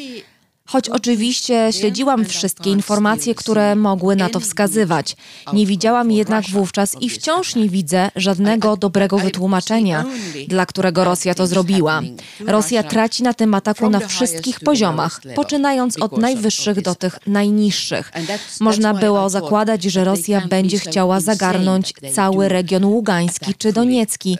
[0.70, 5.16] Choć oczywiście śledziłam wszystkie informacje, które mogły na to wskazywać.
[5.52, 10.04] Nie widziałam jednak wówczas i wciąż nie widzę żadnego dobrego wytłumaczenia,
[10.48, 12.02] dla którego Rosja to zrobiła.
[12.46, 18.12] Rosja traci na tym ataku na wszystkich poziomach, poczynając od najwyższych do tych najniższych.
[18.60, 24.38] Można było zakładać, że Rosja będzie chciała zagarnąć cały region Ługański czy Doniecki,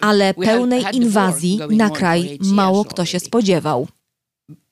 [0.00, 3.88] ale pełnej inwazji na kraj mało kto się spodziewał.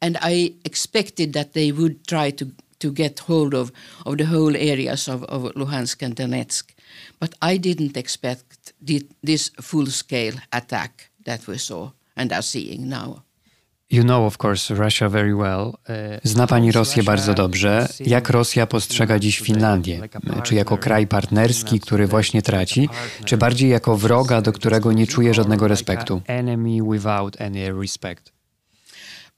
[0.01, 2.47] And I expected that they would try to
[2.79, 3.72] to get hold of,
[4.05, 6.74] of the whole areas of, of Luhansk and Donetsk.
[7.20, 13.22] But I didn't expect the, this full-scale attack that we saw and are seeing now.
[13.89, 15.79] You know, of course, Russia very well.
[15.89, 17.89] Uh, Zna pani Rosję bardzo dobrze.
[18.01, 20.01] Jak Rosja postrzega dziś Finlandię?
[20.43, 22.89] Czy jako kraj partnerski, który właśnie traci,
[23.24, 26.22] czy bardziej jako wroga, do którego nie czuje żadnego respektu?
[26.27, 28.36] Enemy without any respect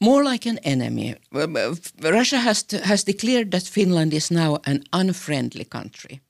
[0.01, 1.17] more like an enemy.
[1.35, 6.21] Uh, uh, Russia has, to, has declared that Finland is now an unfriendly country.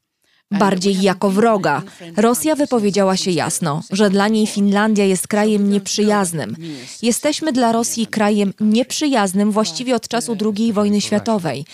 [0.51, 1.83] Bardziej jako wroga.
[2.17, 6.57] Rosja wypowiedziała się jasno, że dla niej Finlandia jest krajem nieprzyjaznym.
[7.03, 11.65] Jesteśmy dla Rosji krajem nieprzyjaznym właściwie od czasu II wojny światowej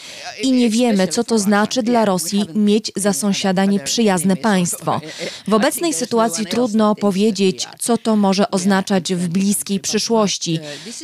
[0.43, 5.01] i nie wiemy, co to znaczy dla Rosji mieć za sąsiada nieprzyjazne państwo.
[5.49, 10.59] W obecnej sytuacji trudno powiedzieć, co to może oznaczać w bliskiej przyszłości,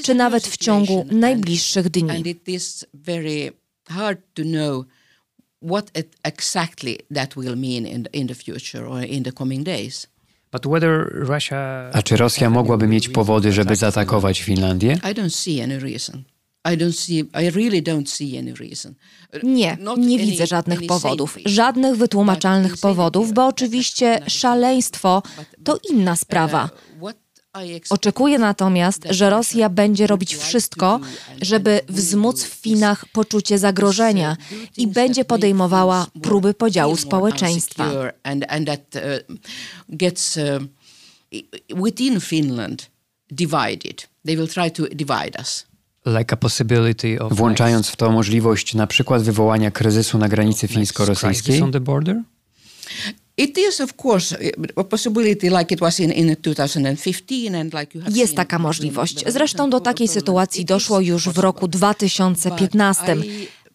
[0.05, 2.37] czy nawet w ciągu najbliższych dni
[5.63, 10.07] what it exactly that will mean in, in the future or in the coming days.
[11.93, 14.93] A czy Rosja mogłaby mieć powody, żeby zaatakować Finlandię?
[14.93, 16.23] I don't see any reason.
[19.43, 25.23] Nie, nie widzę żadnych powodów, żadnych wytłumaczalnych powodów, bo oczywiście szaleństwo
[25.65, 26.71] to inna sprawa.
[27.90, 31.01] Oczekuję natomiast, że Rosja będzie robić wszystko,
[31.42, 34.36] żeby wzmóc w Finach poczucie zagrożenia
[34.76, 37.90] i będzie podejmowała próby podziału społeczeństwa.
[41.84, 42.90] Within Finland,
[43.30, 44.09] divided.
[44.26, 45.66] They will try to divide us.
[47.30, 51.61] Włączając w to możliwość na przykład wywołania kryzysu na granicy fińsko-rosyjskiej?
[58.16, 59.24] Jest taka możliwość.
[59.26, 63.16] Zresztą do takiej sytuacji doszło już w roku 2015.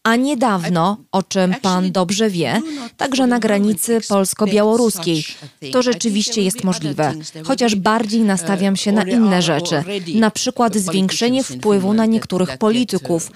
[0.05, 2.61] A niedawno, o czym pan dobrze wie,
[2.97, 5.23] także na granicy polsko-białoruskiej.
[5.71, 9.83] To rzeczywiście jest możliwe, chociaż bardziej nastawiam się na inne rzeczy,
[10.15, 13.31] na przykład zwiększenie wpływu na niektórych polityków,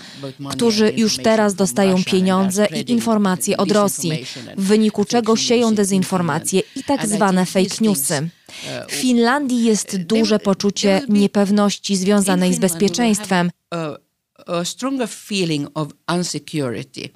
[0.49, 4.25] którzy już teraz dostają pieniądze i informacje od Rosji,
[4.57, 8.29] w wyniku czego sieją dezinformacje i tak zwane fake newsy.
[8.87, 13.51] W Finlandii jest duże poczucie niepewności związanej z bezpieczeństwem
[14.49, 17.09] a stronger feeling of insecurity.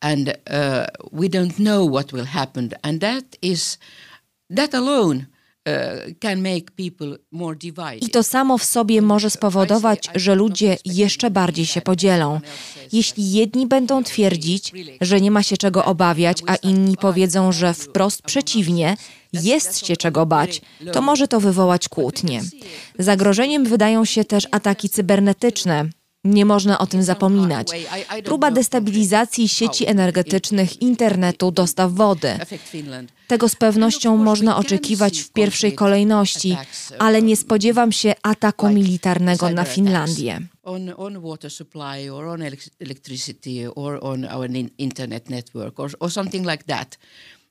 [0.00, 2.70] And uh, we don't know what will happen.
[2.82, 3.78] And that is
[4.56, 5.26] that alone
[5.66, 6.10] uh,
[8.00, 12.40] I to samo w sobie może spowodować, że ludzie jeszcze bardziej się podzielą.
[12.92, 18.22] Jeśli jedni będą twierdzić, że nie ma się czego obawiać, a inni powiedzą, że wprost
[18.22, 18.96] przeciwnie,
[19.32, 20.60] jest się czego bać,
[20.92, 22.42] to może to wywołać kłótnie.
[22.98, 25.88] Zagrożeniem wydają się też ataki cybernetyczne,
[26.24, 27.68] nie można o tym zapominać.
[28.24, 32.38] Próba destabilizacji sieci energetycznych, internetu, dostaw wody.
[33.26, 36.56] Tego z pewnością można oczekiwać w pierwszej kolejności,
[36.98, 40.40] ale nie spodziewam się ataku militarnego na Finlandię.
[46.50, 46.98] Like that.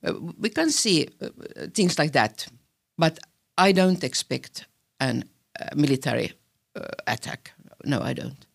[0.02, 1.28] Uh, we can see uh,
[1.72, 2.46] things like that,
[2.98, 3.18] but
[3.58, 4.64] I don't expect
[4.98, 6.28] an uh, military
[7.06, 7.54] attack.
[7.84, 8.49] No, I don't.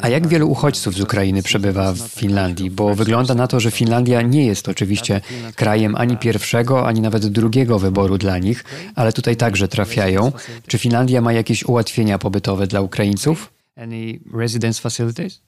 [0.00, 2.70] A jak wielu uchodźców z Ukrainy przebywa w Finlandii?
[2.70, 5.20] Bo wygląda na to, że Finlandia nie jest oczywiście
[5.54, 8.64] krajem ani pierwszego, ani nawet drugiego wyboru dla nich,
[8.94, 10.32] ale tutaj także trafiają.
[10.66, 13.52] Czy Finlandia ma jakieś ułatwienia pobytowe dla Ukraińców?
[13.76, 15.40] Any residence facilities?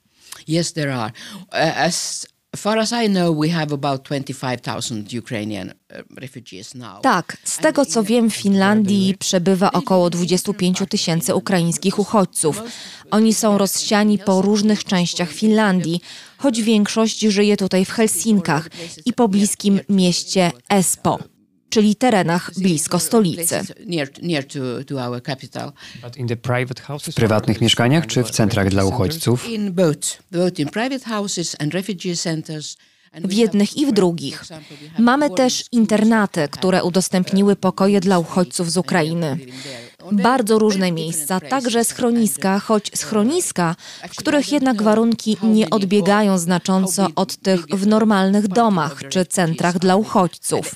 [0.48, 1.12] Yes, there are.
[1.76, 2.26] As
[2.56, 5.72] far as I know, we have about 25,000 Ukrainian
[6.16, 7.00] refugees now.
[7.02, 12.62] Tak, z tego co wiem, w Finlandii przebywa około 25 tysięcy ukraińskich uchodźców.
[13.10, 16.00] Oni są rozsiani po różnych częściach Finlandii,
[16.38, 18.68] choć większość żyje tutaj w Helsinkach
[19.04, 21.31] i pobliskim mieście Espoo
[21.72, 23.60] czyli terenach blisko stolicy.
[27.02, 29.46] W prywatnych mieszkaniach czy w centrach dla uchodźców?
[33.14, 34.44] W jednych i w drugich.
[34.98, 39.38] Mamy też internaty, które udostępniły pokoje dla uchodźców z Ukrainy
[40.12, 43.76] bardzo różne miejsca, także schroniska, choć schroniska,
[44.10, 49.96] w których jednak warunki nie odbiegają znacząco od tych w normalnych domach czy centrach dla
[49.96, 50.74] uchodźców.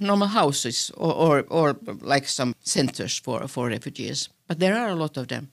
[0.00, 1.74] normal houses or, or, or
[2.14, 4.28] like some centers for, for refugees.
[4.48, 5.46] But there are a lot of them.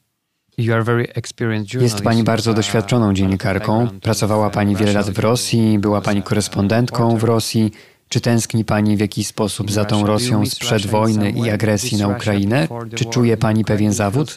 [1.81, 3.87] Jest Pani bardzo doświadczoną dziennikarką.
[4.01, 7.71] Pracowała Pani wiele lat w Rosji, była Pani korespondentką w Rosji.
[8.11, 12.67] Czy tęskni Pani w jakiś sposób za tą Rosją sprzed wojny i agresji na Ukrainę?
[12.95, 14.35] Czy czuje Pani pewien zawód?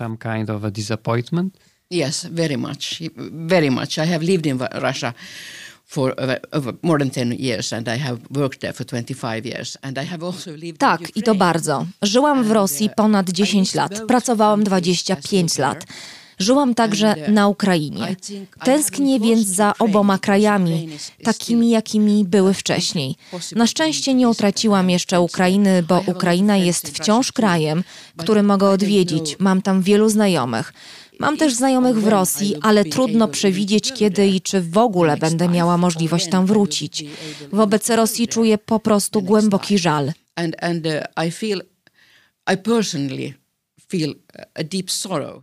[1.90, 3.00] Yes, very much.
[3.32, 3.98] Very much.
[3.98, 5.12] I have lived in Russia
[5.86, 6.14] for
[6.82, 10.26] more than 10 years and I have worked there for 25 years and I have
[10.26, 11.86] also lived Tak, i to bardzo.
[12.02, 14.02] Żyłam w Rosji ponad 10 lat.
[14.08, 15.84] Pracowałam 25 lat.
[16.38, 18.16] Żyłam także na Ukrainie.
[18.64, 20.88] Tęsknię więc za oboma krajami,
[21.22, 23.16] takimi jakimi były wcześniej.
[23.56, 27.84] Na szczęście nie utraciłam jeszcze Ukrainy, bo Ukraina jest wciąż krajem,
[28.16, 29.36] który mogę odwiedzić.
[29.38, 30.72] Mam tam wielu znajomych.
[31.18, 35.76] Mam też znajomych w Rosji, ale trudno przewidzieć, kiedy i czy w ogóle będę miała
[35.78, 37.04] możliwość tam wrócić.
[37.52, 40.12] Wobec Rosji czuję po prostu głęboki żal.
[40.36, 41.62] And, and uh, I feel,
[42.54, 43.34] I personally
[43.88, 44.14] feel
[44.54, 45.42] a deep sorrow.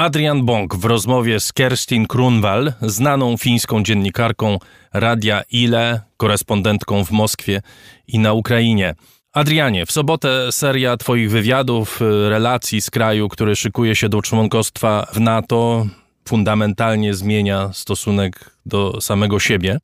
[0.00, 4.58] Adrian Bąk w rozmowie z Kerstin Krunwal, znaną fińską dziennikarką
[4.92, 7.62] Radia Ile, korespondentką w Moskwie
[8.08, 8.94] i na Ukrainie.
[9.32, 15.20] Adrianie, w sobotę seria Twoich wywiadów, relacji z kraju, który szykuje się do członkostwa w
[15.20, 15.86] NATO,
[16.28, 19.78] fundamentalnie zmienia stosunek do samego siebie.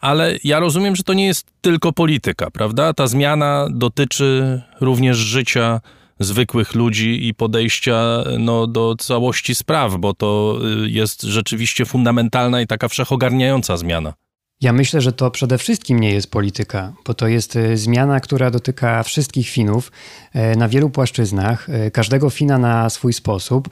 [0.00, 2.94] Ale ja rozumiem, że to nie jest tylko polityka, prawda?
[2.94, 5.80] Ta zmiana dotyczy również życia
[6.20, 12.66] zwykłych ludzi i podejścia no, do całości spraw, bo to y, jest rzeczywiście fundamentalna i
[12.66, 14.14] taka wszechogarniająca zmiana.
[14.60, 18.50] Ja myślę, że to przede wszystkim nie jest polityka, bo to jest y, zmiana, która
[18.50, 19.92] dotyka wszystkich Finów
[20.34, 23.68] y, na wielu płaszczyznach, każdego Fina na swój sposób.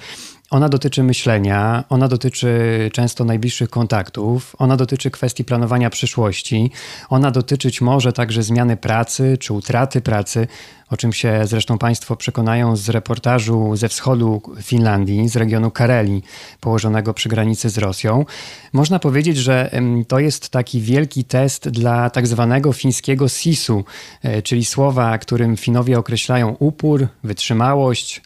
[0.50, 2.50] Ona dotyczy myślenia, ona dotyczy
[2.92, 6.70] często najbliższych kontaktów, ona dotyczy kwestii planowania przyszłości,
[7.08, 10.46] ona dotyczyć może także zmiany pracy czy utraty pracy,
[10.90, 16.22] o czym się zresztą Państwo przekonają z reportażu ze wschodu Finlandii, z regionu Kareli,
[16.60, 18.24] położonego przy granicy z Rosją.
[18.72, 19.70] Można powiedzieć, że
[20.08, 23.84] to jest taki wielki test dla tak zwanego fińskiego sisu,
[24.22, 28.22] e, czyli słowa, którym Finowie określają upór, wytrzymałość,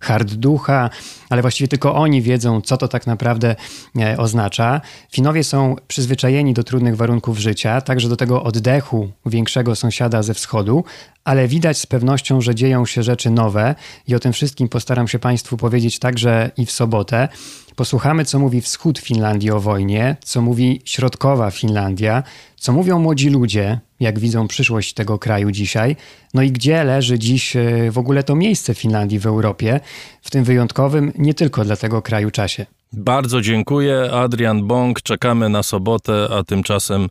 [0.00, 0.90] hard ducha,
[1.30, 3.56] ale właściwie tylko oni wiedzą, co to tak naprawdę
[3.98, 4.80] e, oznacza.
[5.12, 10.84] Finowie są przyzwyczajeni do trudnych warunków życia, także do tego oddechu większego sąsiada ze wschodu,
[11.24, 13.74] ale widać z pewnością, że dzieją się rzeczy nowe
[14.08, 17.28] i o tym wszystkim postaram się Państwu powiedzieć także i w sobotę.
[17.76, 22.22] Posłuchamy, co mówi wschód Finlandii o wojnie, co mówi środkowa Finlandia,
[22.56, 25.96] co mówią młodzi ludzie, jak widzą przyszłość tego kraju dzisiaj,
[26.34, 29.80] no i gdzie leży dziś e, w ogóle to miejsce Finlandii w Europie,
[30.22, 32.66] w tym wyjątkowym nie tylko dla tego kraju czasie.
[32.92, 34.10] Bardzo dziękuję.
[34.12, 37.08] Adrian Bąk, czekamy na sobotę, a tymczasem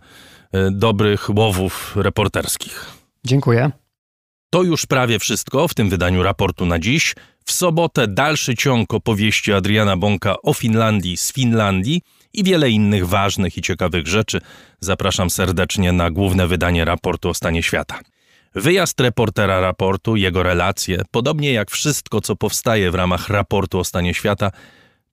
[0.52, 2.86] e, dobrych łowów reporterskich.
[3.26, 3.72] Dziękuję.
[4.56, 7.16] To już prawie wszystko w tym wydaniu raportu na dziś.
[7.46, 12.02] W sobotę dalszy ciąg opowieści Adriana Bąka o Finlandii z Finlandii
[12.34, 14.42] i wiele innych ważnych i ciekawych rzeczy.
[14.80, 18.00] Zapraszam serdecznie na główne wydanie raportu o stanie świata.
[18.54, 24.14] Wyjazd reportera raportu, jego relacje, podobnie jak wszystko, co powstaje w ramach raportu o stanie
[24.14, 24.52] świata,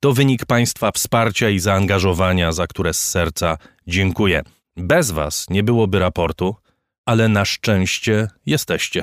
[0.00, 4.42] to wynik Państwa wsparcia i zaangażowania, za które z serca dziękuję.
[4.76, 6.56] Bez Was nie byłoby raportu,
[7.06, 9.02] ale na szczęście jesteście.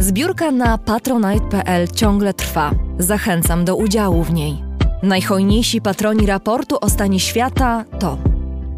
[0.00, 2.70] Zbiórka na patronite.pl ciągle trwa.
[2.98, 4.62] Zachęcam do udziału w niej.
[5.02, 8.18] Najhojniejsi patroni raportu o stanie świata to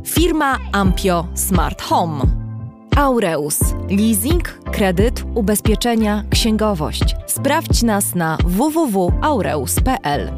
[0.06, 2.24] firma Ampio Smart Home,
[2.96, 3.58] Aureus,
[3.90, 7.16] leasing, kredyt, ubezpieczenia, księgowość.
[7.26, 10.32] Sprawdź nas na www.aureus.pl.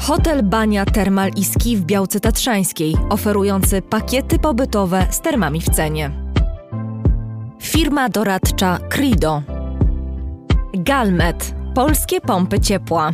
[0.00, 6.25] Hotel Bania Termal i Ski w Białce Tatrzańskiej, oferujący pakiety pobytowe z termami w cenie.
[7.66, 9.42] Firma doradcza Crido.
[10.74, 11.54] Galmet.
[11.74, 13.12] Polskie pompy ciepła.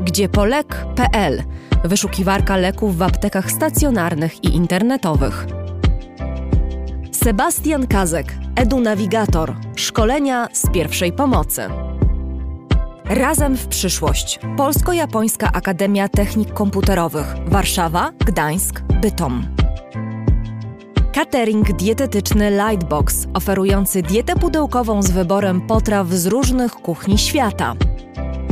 [0.00, 1.42] Gdziepolek.pl.
[1.84, 5.46] Wyszukiwarka leków w aptekach stacjonarnych i internetowych.
[7.12, 8.34] Sebastian Kazek.
[8.54, 9.54] Edunawigator.
[9.76, 11.62] Szkolenia z pierwszej pomocy.
[13.04, 14.40] Razem w przyszłość.
[14.56, 17.34] Polsko-Japońska Akademia Technik Komputerowych.
[17.46, 19.55] Warszawa, Gdańsk, Bytom.
[21.16, 27.74] Catering dietetyczny Lightbox, oferujący dietę pudełkową z wyborem potraw z różnych kuchni świata.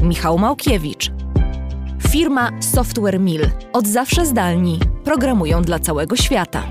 [0.03, 1.13] Michał Małkiewicz.
[2.09, 3.51] Firma Software Mill.
[3.73, 4.81] Od zawsze zdalni.
[5.05, 6.63] Programują dla całego świata.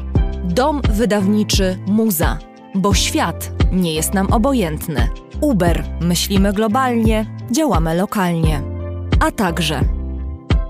[0.44, 2.38] Dom wydawniczy Muza.
[2.76, 5.10] Bo świat nie jest nam obojętny.
[5.42, 5.84] Uber.
[6.02, 8.62] Myślimy globalnie, działamy lokalnie.
[9.20, 9.82] A także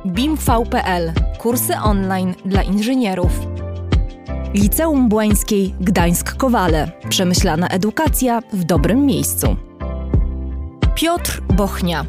[0.05, 1.13] BIMV.pl.
[1.39, 3.32] Kursy online dla inżynierów
[4.54, 6.91] Liceum Błańskiej Gdańsk-Kowale.
[7.10, 9.56] Przemyślana edukacja w dobrym miejscu.
[10.95, 12.06] Piotr Bochnia.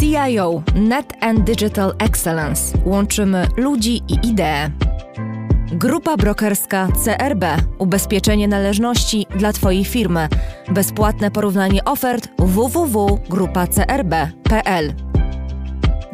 [0.00, 2.78] CIO Net and Digital Excellence.
[2.84, 4.70] Łączymy ludzi i idee.
[5.72, 7.44] Grupa brokerska CRB.
[7.78, 10.28] Ubezpieczenie należności dla Twojej firmy.
[10.68, 15.13] Bezpłatne porównanie ofert www.grupacrb.pl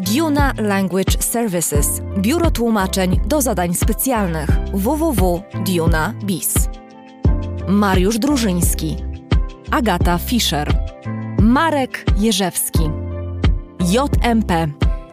[0.00, 6.54] Duna Language Services, biuro tłumaczeń do zadań specjalnych www.duna.biz.
[7.68, 8.96] Mariusz Drużyński,
[9.70, 10.74] Agata Fischer,
[11.40, 12.90] Marek Jerzewski,
[13.80, 14.68] JMP.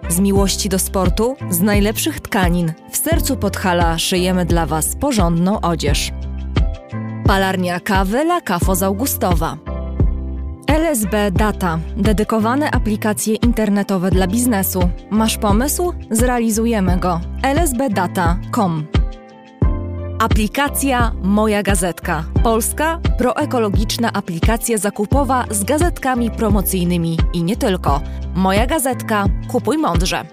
[0.09, 6.11] Z miłości do sportu, z najlepszych tkanin, w sercu Podhala szyjemy dla Was porządną odzież.
[7.25, 9.66] Palarnia kawy La Cafo z Augustowa.
[10.67, 11.79] LSB Data.
[11.97, 14.89] Dedykowane aplikacje internetowe dla biznesu.
[15.11, 15.93] Masz pomysł?
[16.11, 17.19] Zrealizujemy go.
[17.43, 18.87] lsbdata.com
[20.19, 22.23] Aplikacja Moja Gazetka.
[22.43, 28.01] Polska proekologiczna aplikacja zakupowa z gazetkami promocyjnymi i nie tylko.
[28.35, 29.25] Moja Gazetka.
[29.47, 30.25] Kupuj mądrze.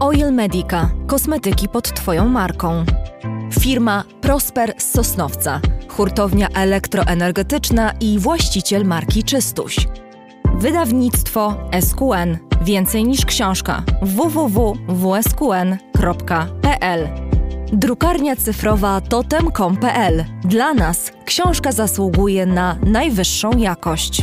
[0.00, 0.90] Oil Medica.
[1.06, 2.84] Kosmetyki pod Twoją marką.
[3.60, 5.60] Firma Prosper z Sosnowca.
[5.88, 9.76] Hurtownia elektroenergetyczna i właściciel marki Czystuś.
[10.54, 12.38] Wydawnictwo SQN.
[12.62, 13.82] Więcej niż książka.
[14.02, 14.68] www.wsqn.pl
[17.72, 20.24] Drukarnia cyfrowa totem.com.pl.
[20.44, 24.22] Dla nas książka zasługuje na najwyższą jakość.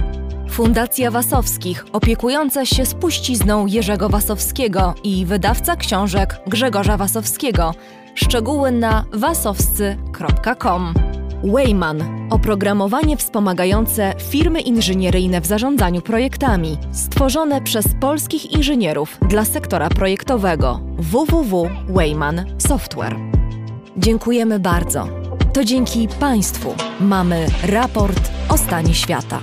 [0.49, 7.73] Fundacja Wasowskich, opiekująca się spuścizną Jerzego Wasowskiego i wydawca książek Grzegorza Wasowskiego.
[8.17, 10.93] Szczegóły na wasowscy.com.
[11.43, 20.79] Wayman oprogramowanie wspomagające firmy inżynieryjne w zarządzaniu projektami, stworzone przez polskich inżynierów dla sektora projektowego
[20.97, 23.15] www.wayman Software.
[23.97, 25.07] Dziękujemy bardzo.
[25.53, 29.39] To dzięki Państwu mamy raport o stanie świata.